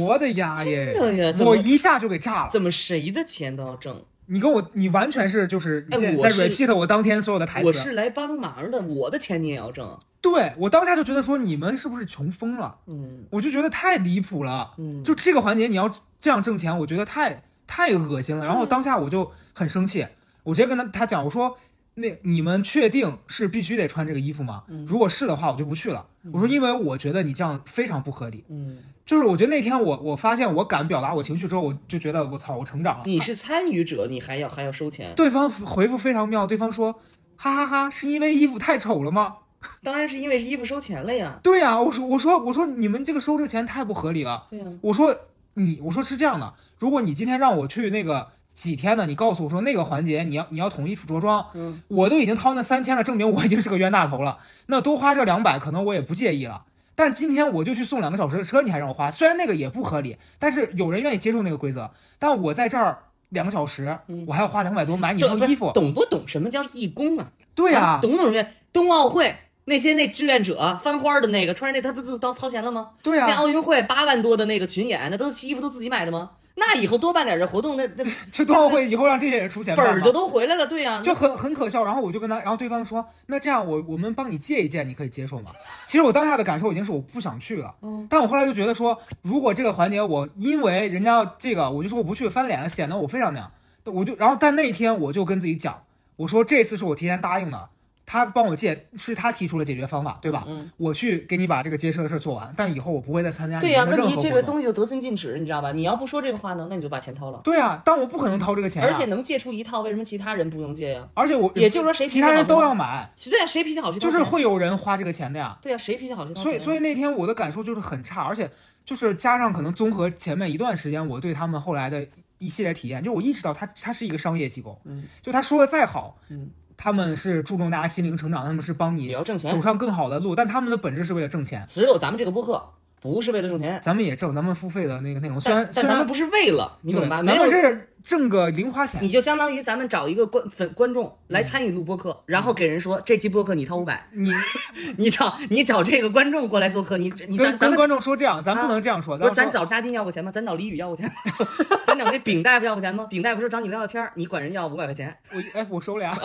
[0.00, 0.94] 我的呀耶！
[1.40, 2.50] 我一下就给炸了。
[2.50, 4.02] 怎么谁的钱都要挣？
[4.26, 7.66] 你跟我，你完全是就是你在 repeat 我当天所有的台词。
[7.66, 9.98] 我是来帮忙的，我的钱你也要挣。
[10.22, 12.78] 对我当下就觉得说你们是不是穷疯了？
[12.86, 14.72] 嗯我就觉得太离谱了。
[14.78, 18.44] 嗯，就这个环节你要这样挣钱，我觉得太太恶心了。
[18.44, 20.06] 然后当下我就很生气，
[20.44, 21.56] 我直接跟他他讲，我说
[21.94, 24.64] 那你们确定是必须得穿这个衣服吗？
[24.86, 26.06] 如果是的话，我就不去了。
[26.32, 28.44] 我说因为我觉得你这样非常不合理。
[28.48, 33.02] 嗯，就是我觉得那天我我发现我敢表达我情绪之后，我就觉得我操，我成长了。
[33.06, 35.12] 你是参与者，你还要还要收钱？
[35.14, 36.94] 对方回复非常妙，对方说
[37.36, 39.36] 哈哈哈，是因为衣服太丑了吗？
[39.82, 41.38] 当然是因为衣服收钱了呀。
[41.42, 44.46] 对呀、我说我说我说你们这个收这个钱太不合理了。
[44.50, 45.16] 对呀，我说
[45.54, 54.38] 你，我说是这样的，如果你今天让我去那个几天的，你告诉我说那个环节你要你要统一着装，嗯，我都已经掏那三千了，证明我已经是个冤大头了。
[54.66, 56.64] 那多花这两百，可能我也不介意了。
[56.96, 61.90] 但今天我就去送两个小时的车，你还让我花，虽然那个也不合理，但是有人愿意接受那个规则。
[62.18, 62.98] 但我在这儿
[63.30, 67.32] 两个小时，我还要花两百多买你套衣服，懂不懂什么叫义工啊？
[67.54, 68.46] 对呀、啊懂不懂？
[68.72, 69.36] 冬奥会
[69.66, 72.90] 那些那志愿者翻花的那个，穿着那他自自掏掏钱了吗？
[73.02, 76.30] 对呀、那奥运会八万多的那个群演，那都衣服都自己买的吗？
[76.56, 81.84] 那以后多办点这活动，那那就冬奥会以后让这些人出钱本儿就都回来了，对呀、就很很可笑。
[81.84, 85.50] 然后我就跟他，然后对方说，那这样我我们帮你借一件，你可以接受吗？
[85.84, 93.50] 其实我当下的感受已经是我不想去了，嗯但我后来就觉得说，如果这个环节我因为人家这个，我就说我不去翻脸，显得我非常那样。
[93.86, 95.82] 我就然后但那一天我就跟自己讲，
[96.16, 97.70] 我说这次是我提前答应的，
[98.06, 100.44] 他帮我借，是他提出了解决方法，对吧？
[100.46, 104.44] 嗯，我去给你把这个接车的事做完，但以后我不会再参加你对呀、们的那你这个。
[104.44, 105.72] 东西就得寸进尺，你知道吧？
[105.72, 107.40] 你要不说这个话呢，那你就把钱掏了。
[107.42, 111.08] 对啊，但我不可能掏这个钱、啊，而且能借出一套，为什么其他人不能借呀？
[111.14, 115.58] 而且我也就是说谁其他人都要买，对呀、谁脾气好谁就是会有人花这个钱的呀。
[115.62, 118.50] 对呀、谁脾气好谁所以，所以那天我的感受就是很差，而且
[118.84, 129.48] 就是加上可能综合前面一段时间我对他们后来的一系列体验，就我意识到他，他是一个商业机构，嗯，就他说的再好，嗯，他们是注重大家心灵成长，他们是帮你走。
[129.60, 131.64] 上更好的路，但他们的本质是为了挣钱。
[131.66, 132.70] 只有咱们这个播客
[133.04, 137.22] 不是为了挣钱，咱们也挣，咱们付费的那个内容，虽然虽然但咱们不是为了，你懂吧？
[137.22, 144.32] 咱们是挣个零花钱你，就相当于咱们找一个观粉观众来参与录播客，然后给人说这期播客你掏五百，你
[144.96, 150.32] 你找你找这个观众过来做客，你你咱咱观众说这样，咱不啊能这样说，不是咱找嘉宾要过钱吗？
[150.32, 151.10] 咱找李宇要过钱？
[151.86, 153.06] 咱找那丙大夫要过钱吗？
[153.10, 156.16] 丙大夫说找你聊聊天儿，你管人要五百块钱，我哎我收了呀，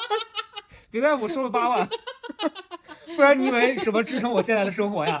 [0.90, 1.88] 别大夫收了八万，
[3.16, 5.18] 不然你以为什么支撑我现在的生活呀？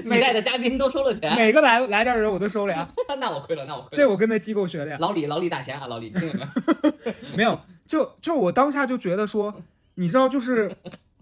[0.04, 2.88] 你带的嘉宾都收了钱，每个来来这儿的人我都收了呀，
[3.18, 3.96] 那我亏了，那我亏了。
[3.96, 4.96] 这我跟那机构学的呀。
[5.00, 6.50] 老李，老李打钱啊，老李，听见没有？
[7.36, 9.62] 没有，就就我当下就觉得说，
[9.96, 10.76] 你知道，就是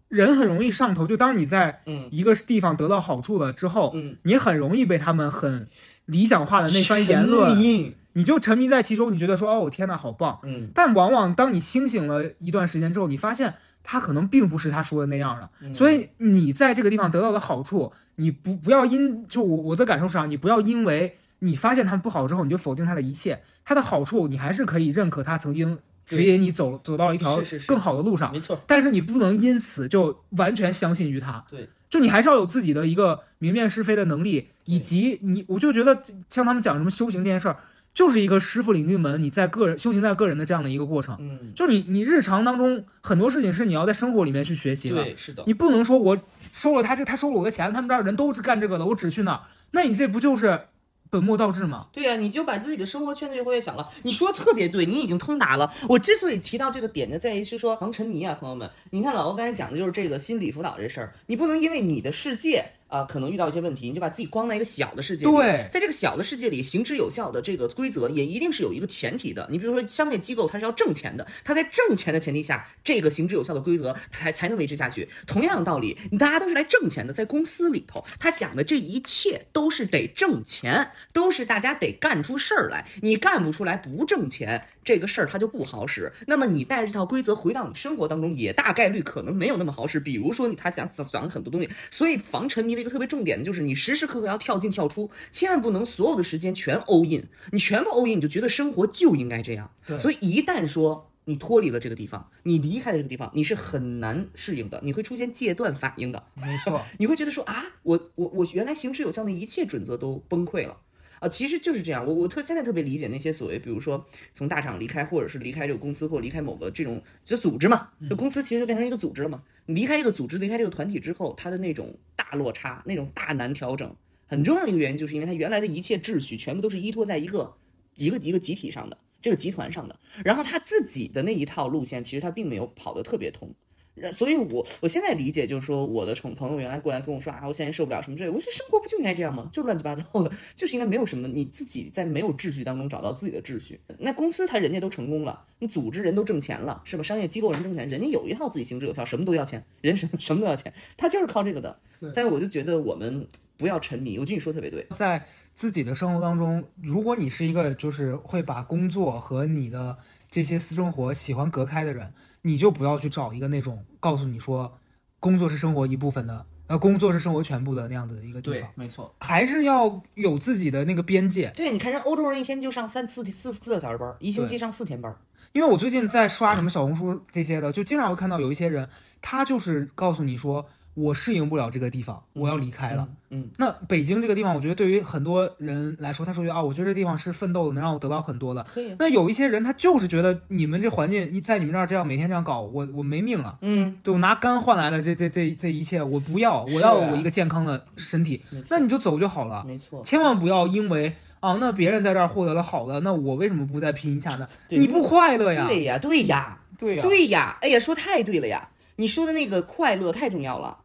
[0.08, 5.68] 人很容易上头，就当你在嗯一个地方得到好处了之后，嗯，你很容易被他们很
[6.06, 10.40] 理想化的那番言论，迷你就沉迷在其中，你觉得说，哦，天呐，好棒！
[10.42, 10.72] 嗯。
[10.74, 13.54] 但往往当你清醒了一段时间之后，你发现
[13.84, 15.72] 他可能并不是他说的那样的，嗯。
[15.72, 27.66] 所以你在这个地方得到的好处，你不不要因就我我的感受上，你不要因为你发现他们不好之后，你就否定他的一切，他的好处你还是可以认可他曾经指引你走走到了一条是是是。
[27.68, 31.44] 更好的路上，没错，但是你不能因此就完全相信于他。
[31.48, 37.56] 对，就你还是要有自己的一个明辨是非的能力，以及你，我就觉得像他们讲什么修行这件事儿，
[37.98, 41.16] 就是一个师傅领进门，你在个人修行在个人的这样的一个过程。
[41.18, 46.16] 嗯，就你你日常当中很多事情是你要在生活里面去学习的，对，是的，你不能说我
[46.52, 49.40] 收了他这他收了我的钱，他们这儿人都是干这个的，我只去那儿，
[49.72, 50.66] 那你这不就是
[51.10, 51.88] 本末倒置吗？
[51.92, 53.88] 对呀、你就把自己的生活圈子越活越小了。
[54.04, 55.72] 你说得特别对，你已经通达了。
[55.88, 65.30] 我之所以提到这个点呢，在于是说防沉迷啊，朋友们，你看老欧刚才讲的就是这个心理辅导这事儿，你不能因为你的世界啊、可能遇到一些问题，你就把自己关在一个小的世界里。
[65.30, 69.46] 对在这个小的世界里，行之有效的这个规则也一定是有一个前提的。
[69.50, 75.08] 你比如说商业机构，它是要挣钱的，它在挣钱的前提下，这个行之有效的规则才才能维持下去。
[75.26, 82.86] 同样的道理，大家都是来挣钱的，在公司里头，他讲的这一切都是得挣钱，都是大家得干出事儿来。
[83.02, 86.10] 你干不出来不挣钱，这个事儿它就不好使。
[86.26, 90.00] 那么你带着这套规则回到你生活当中，也大概率可能没有那么好使。
[90.00, 97.28] 比如说你他想想很多东西，所以防沉迷的一个特别重点的就是你时时刻刻要跳进跳出，千万不能所有的时间全 all in。
[97.52, 99.70] 你全部 all in，你就觉得生活就应该这样。
[99.98, 106.24] 所以一旦说你脱离了这个地方，你离开了这个地方，你是很难适应的，你会出现戒断反应的。
[106.34, 110.78] 没错， 你会觉得说啊，我我我原来行之有效的一切准则都崩溃了。
[111.20, 112.06] 啊，其实就是这样。
[112.06, 119.42] 我我特现在特别理解那些所谓，比如说从大厂离开，或者是离开这个公司，或者离开某个这种就组织嘛，就公司其实就变成一个组织了嘛。
[119.66, 123.94] 你离开这个组织，离开这个团体之后，他的那种大落差，那种大难调整，
[124.26, 127.54] 很重要的一个原因，就是因为他原来的一切秩序全部都是依托在一个
[127.96, 133.52] 一个一个集体上的，这个集团上的，然后他自己的那一套路线，其实他并没有跑得特别通。
[134.00, 139.48] 然所以我，我现在理解就是说，我的朋朋友原来过来跟我说啊，我现在受不了什么之类我觉得生活不就应该这样吗？
[139.52, 143.80] 就乱七八糟的，就是应该没有什么，你自己在没有秩序当中找到自己的秩序。
[143.98, 147.02] 那公司他人家都成功了，你组织人都挣钱了，是吧？
[147.02, 151.78] 商业机构人挣钱，人家有一套自己行之有效，什么都要钱，人什么什么都要钱，他就是靠这个的。
[152.14, 153.26] 但是我就觉得我们
[153.56, 159.98] 不要沉迷，我觉得你说特别对，在自己的生活当中，如果你是一个就是会把工作和你的
[160.30, 162.12] 这些私生活喜欢隔开的人，
[162.48, 164.78] 你就不要去找一个那种告诉你说
[165.20, 169.14] 工作是生活一部分的，呃，工作是生活全部的那样子的一个地方，没错。
[169.20, 171.52] 还是要有自己的那个边界。
[171.54, 175.14] 对，你看人欧洲人一天就上三四四四个小时班，一星期上四天班。
[175.52, 178.88] 因为我最近在刷什么小红书这些的，就经常会看到有一些人，
[179.20, 180.66] 他就是告诉你说，
[180.98, 183.06] 我适应不了这个地方，我要离开了。
[183.30, 188.62] 嗯，那北京这个地方，我觉得对于很多人来说，他说啊，我觉得这地方是奋斗的，能让我得到很多的。
[188.64, 188.96] 可以啊。
[188.98, 193.58] 那有一些人，他就是觉得你们这环境一在你们这儿这样每天这样搞，我我没命了。
[193.60, 200.02] 嗯，对我拿肝换来的这这这这一切，我不要，我要啊我一个健康的身体那你就走就好了，没错。
[200.02, 204.48] 千万不要因为啊，那别人在这儿获得了好的，那我为什么不再拼一下呢？
[204.70, 205.66] 你不快乐呀？
[205.68, 206.58] 对呀，对呀。
[206.78, 208.68] 对呀，对呀，哎呀，说太对了呀！
[209.00, 210.78] 你说的那个快乐太重要了，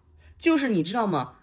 [0.44, 1.36] 就是你知道吗？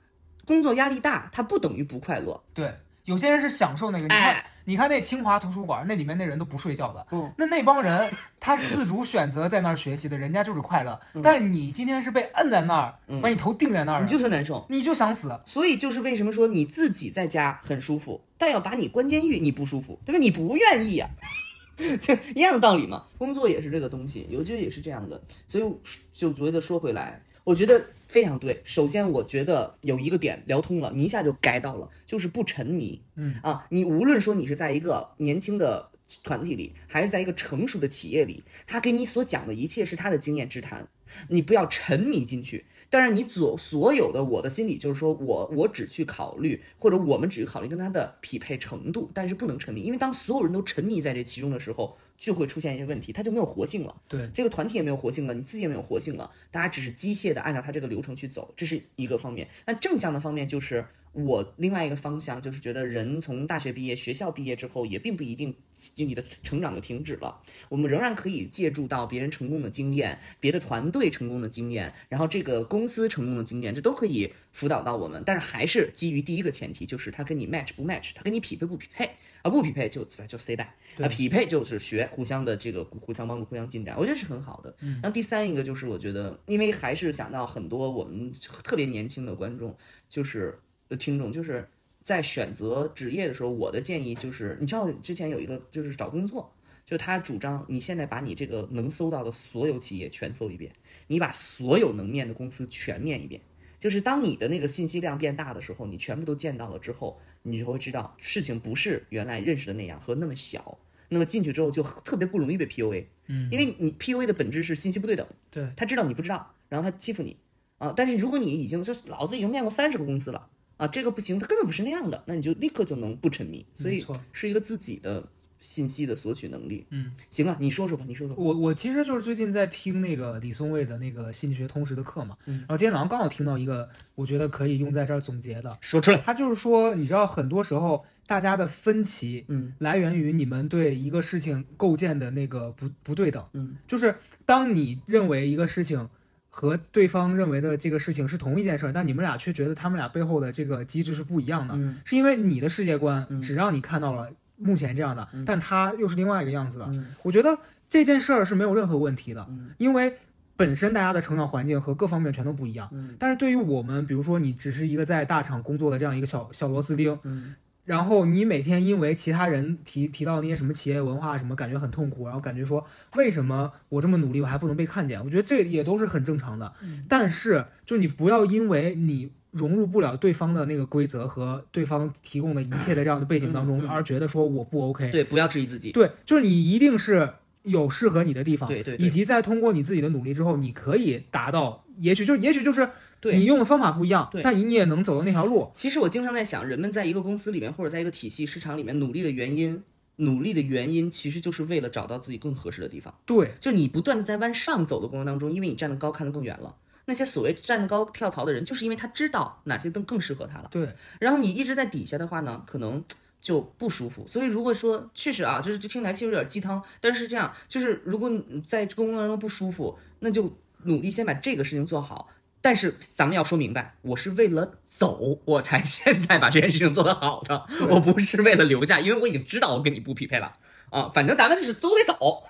[0.45, 2.39] 工作压力大，它不等于不快乐。
[2.53, 2.75] 对，
[3.07, 4.05] 有些人是享受那个。
[4.05, 7.07] 你看，哎你看那清华图书馆，那里面那人都不睡觉的。
[7.13, 11.01] 嗯那那帮人他是自主选择在那儿学习的，人家就是快乐。
[11.23, 14.67] 但你今天是被摁在那儿，把你头定在那儿嗯你，就特难受。
[14.69, 15.41] 你就想死。
[15.47, 20.19] 所以就是为什么说你自己在家很舒服，但要把你关监狱，你不舒服，对吧？
[20.19, 21.09] 你不愿意啊，
[22.03, 23.07] 这一样的道理嘛。
[23.17, 25.21] 工作也是这个东西，我觉得也是这样的。
[25.49, 25.65] 所以
[26.13, 28.61] 就觉得说回来，我觉得非常对。
[28.65, 33.01] 首先，我觉得有一个点聊通了，你一下就 get 到了，就是不沉迷。
[33.17, 35.91] 嗯啊，你无论说你是在一个年轻的。
[36.25, 40.89] 团体里，还是在一个成熟的企业里，他给你所讲的一切是他的经验之谈，
[41.29, 42.65] 你不要沉迷进去。
[42.91, 53.95] 当然，你所所有的我的心理就是说我我只去考虑，或者我们只去考虑跟他的匹配程度，但是不能沉迷，因为当所有人都沉迷在这其中的时候，就会出现一些问题，它就没有活性了。
[54.09, 59.47] 对，这个团体也没有活性了，你自己也没有活性了，大家只是机械的按照他这个流程去走，这是一个方面。
[59.67, 65.55] 那正向的方面就是我另外一个方向就是觉得人从大学毕业、学校毕业之后，也并不一定
[65.95, 75.23] 就你的成长就停止了，我们仍然可以借助到别人成功的经验、别的团队成功的经验，然后这个公司成功的经验，这都可以辅导到我们。
[75.27, 79.11] 但是还是基于第一个前提，就是他跟你 match 不 match，他跟你匹配不匹配。
[79.43, 80.67] 啊，不匹配就就 say that，
[81.03, 84.77] 啊，匹配就是学，互相的这个互相帮助，互相进展，我觉得是很好的。
[84.81, 88.31] 然后第三一个就是我觉得，因为还是想到很多我们
[88.63, 89.75] 特别年轻的观众，
[90.11, 90.59] 就是
[90.91, 91.67] 呃听众，就是
[92.03, 96.53] 在选择职业的时候，我的建议就是，你知道之前有一个就是找工作，
[96.85, 100.71] 就是他主张你现在把你这个能搜到的所有企业全搜一遍，
[101.07, 103.41] 你把所有能面的公司全面一遍。
[103.79, 110.79] 就是当你的那个信息量变大的时候，你全部都见到了之后，你就会知道事情不是原来认识的那样和那么小。
[111.13, 117.37] 那么进去之后就特别不容易被 PUA，嗯，因为你 PUA 的本质是信息不对等，对，他知道你不知道，然后他欺负你
[117.79, 117.93] 啊。
[117.97, 120.49] 但是如果你已经就是老子已经面过三十个公司了
[120.81, 124.03] 啊，这个不行，他根本不是那样的，那你就立刻就能不沉迷，所以
[124.33, 125.29] 是一个自己的
[125.61, 126.87] 信息的索取能力。
[126.89, 128.35] 嗯，行啊，你说说吧，你说说。
[128.35, 135.77] 我我其实就是最近在听那个李松蔚的那个心理学通识的课嘛，嗯然后今天早上刚好听到一个，我觉得可以用在这儿总结的。
[135.83, 136.19] 说出来。
[136.19, 144.17] 他就是说，你知道，很多时候大家的分歧，嗯，来源于你们对一个事情构建的那个不不对等，嗯，就是
[144.47, 146.09] 当你认为一个事情
[146.51, 156.93] 和对方认为的这个事情是同一件事儿，但你们俩却觉得他们俩背后的这个机制是不一样的，嗯是因为你的世界观只让你看到了目前这样的，嗯但他又是另外一个样子的。
[157.23, 160.19] 我觉得这件事儿是没有任何问题的，嗯因为。
[160.57, 167.55] 本身大家的成长环境和各方面全都不一样，嗯但是对于我们，比如说你只是一个在大厂工作的这样一个小小螺丝钉，嗯
[167.91, 172.87] 然后你每天因为其他人提提到那些什么企业文化什么，感觉很痛苦，然后感觉说
[173.17, 175.21] 为什么我这么努力我还不能被看见？
[175.25, 176.73] 我觉得这也都是很正常的。
[177.09, 185.11] 但是就你不要因为你融入不了对方的那个规则和对方提供的一切的这样的背景当中，而觉得说我不 OK。
[185.11, 185.91] 对，不要质疑自己。
[185.91, 187.29] 对，就是你一定是
[187.63, 192.89] 有适合你的地方，对对对以及在通过你自己的努力之后，你可以达到，也许就也许就是
[193.21, 195.71] 对你用的方法不一样对，但你也能走到那条路。
[195.75, 199.83] 其实我经常在想，人们在一个公司里面或者在一个体系市场里面努力的原因，
[200.17, 203.15] 努力的原因其实就是为了找到自己更合适的地方。
[203.27, 206.77] 对，就你不断的在往上走的过程当中，因为你站得高看得更远了。
[207.07, 210.69] 那些所谓站得高跳槽的人，就是因为他知道哪些更更适合他了。
[210.71, 213.03] 对，然后你一直在底下的话呢，可能
[213.41, 214.27] 就不舒服。
[214.27, 222.29] 所以如果说确实啊，就是这听起来其实有点鸡汤，但是这样就是如果你在工作当中不舒服，那就努力先把这个事情做好。
[222.63, 230.53] 但是咱们要说明白，我是为了走，我才 现在把这件事情做得好的，我不是为了留下，因为我已经知道我跟你不匹配了
[230.91, 231.11] 啊。
[231.15, 232.43] 反正咱们就是都得走，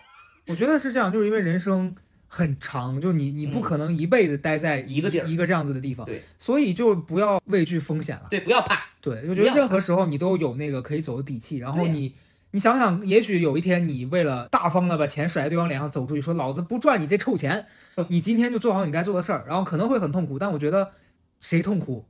[0.49, 1.95] 我觉得是这样，就是因为人生
[2.33, 8.29] 很长，就你你不可能一辈子待在一个地儿一个这样子的地方，对，所以就不要畏惧风险了。
[8.31, 8.87] 对，不要怕。
[9.03, 12.15] 对，我觉得任何时候你都有那个可以走的底气，然后你。
[12.53, 17.67] 你想想，也许有一天你为了大方的把钱甩在对方脸上走出去，说老子不赚你这臭钱，
[18.09, 20.91] 你今天就做好你该做的事儿，然后可能会很痛苦，但我觉得
[21.41, 22.07] 谁痛苦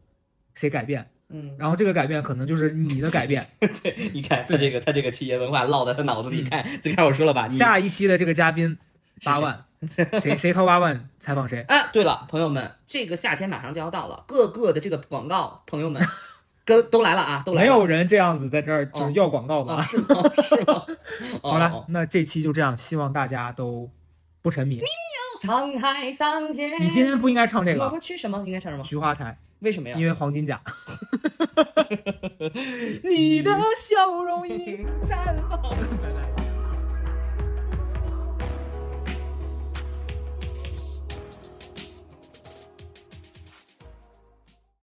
[0.54, 3.46] 谁改变，嗯，然后这个改变可能就是你的改变。
[3.60, 8.78] 对，你看他这个他这个企业文化烙在他脑子里，看最开始我说了吧，下一期的这个嘉宾
[9.22, 9.66] 八万，
[10.20, 11.62] 谁谁掏八万采访谁？
[11.62, 16.02] 啊，对了，朋友们，这个夏天马上就要到了，各个的这个广告，朋友们，
[16.66, 17.68] 都都来了啊，都来了。
[17.68, 19.78] 没有人这样子在这儿就是要广告的啊？
[19.80, 19.82] 啊。
[19.82, 20.06] 是吗？
[20.42, 20.84] 是吗？
[21.42, 23.88] 哦好了哦，那这期就这样，希望大家都
[24.42, 24.82] 不沉迷。
[25.42, 26.78] 沧海桑田。
[26.82, 28.38] 你今天不应该唱这个我们去什么？
[28.44, 28.84] 应该唱什么？
[28.84, 29.96] 菊花台，为什么呀？
[29.98, 30.60] 因为黄金甲。
[33.02, 35.62] 你的笑容已绽放。
[36.02, 36.39] 拜拜。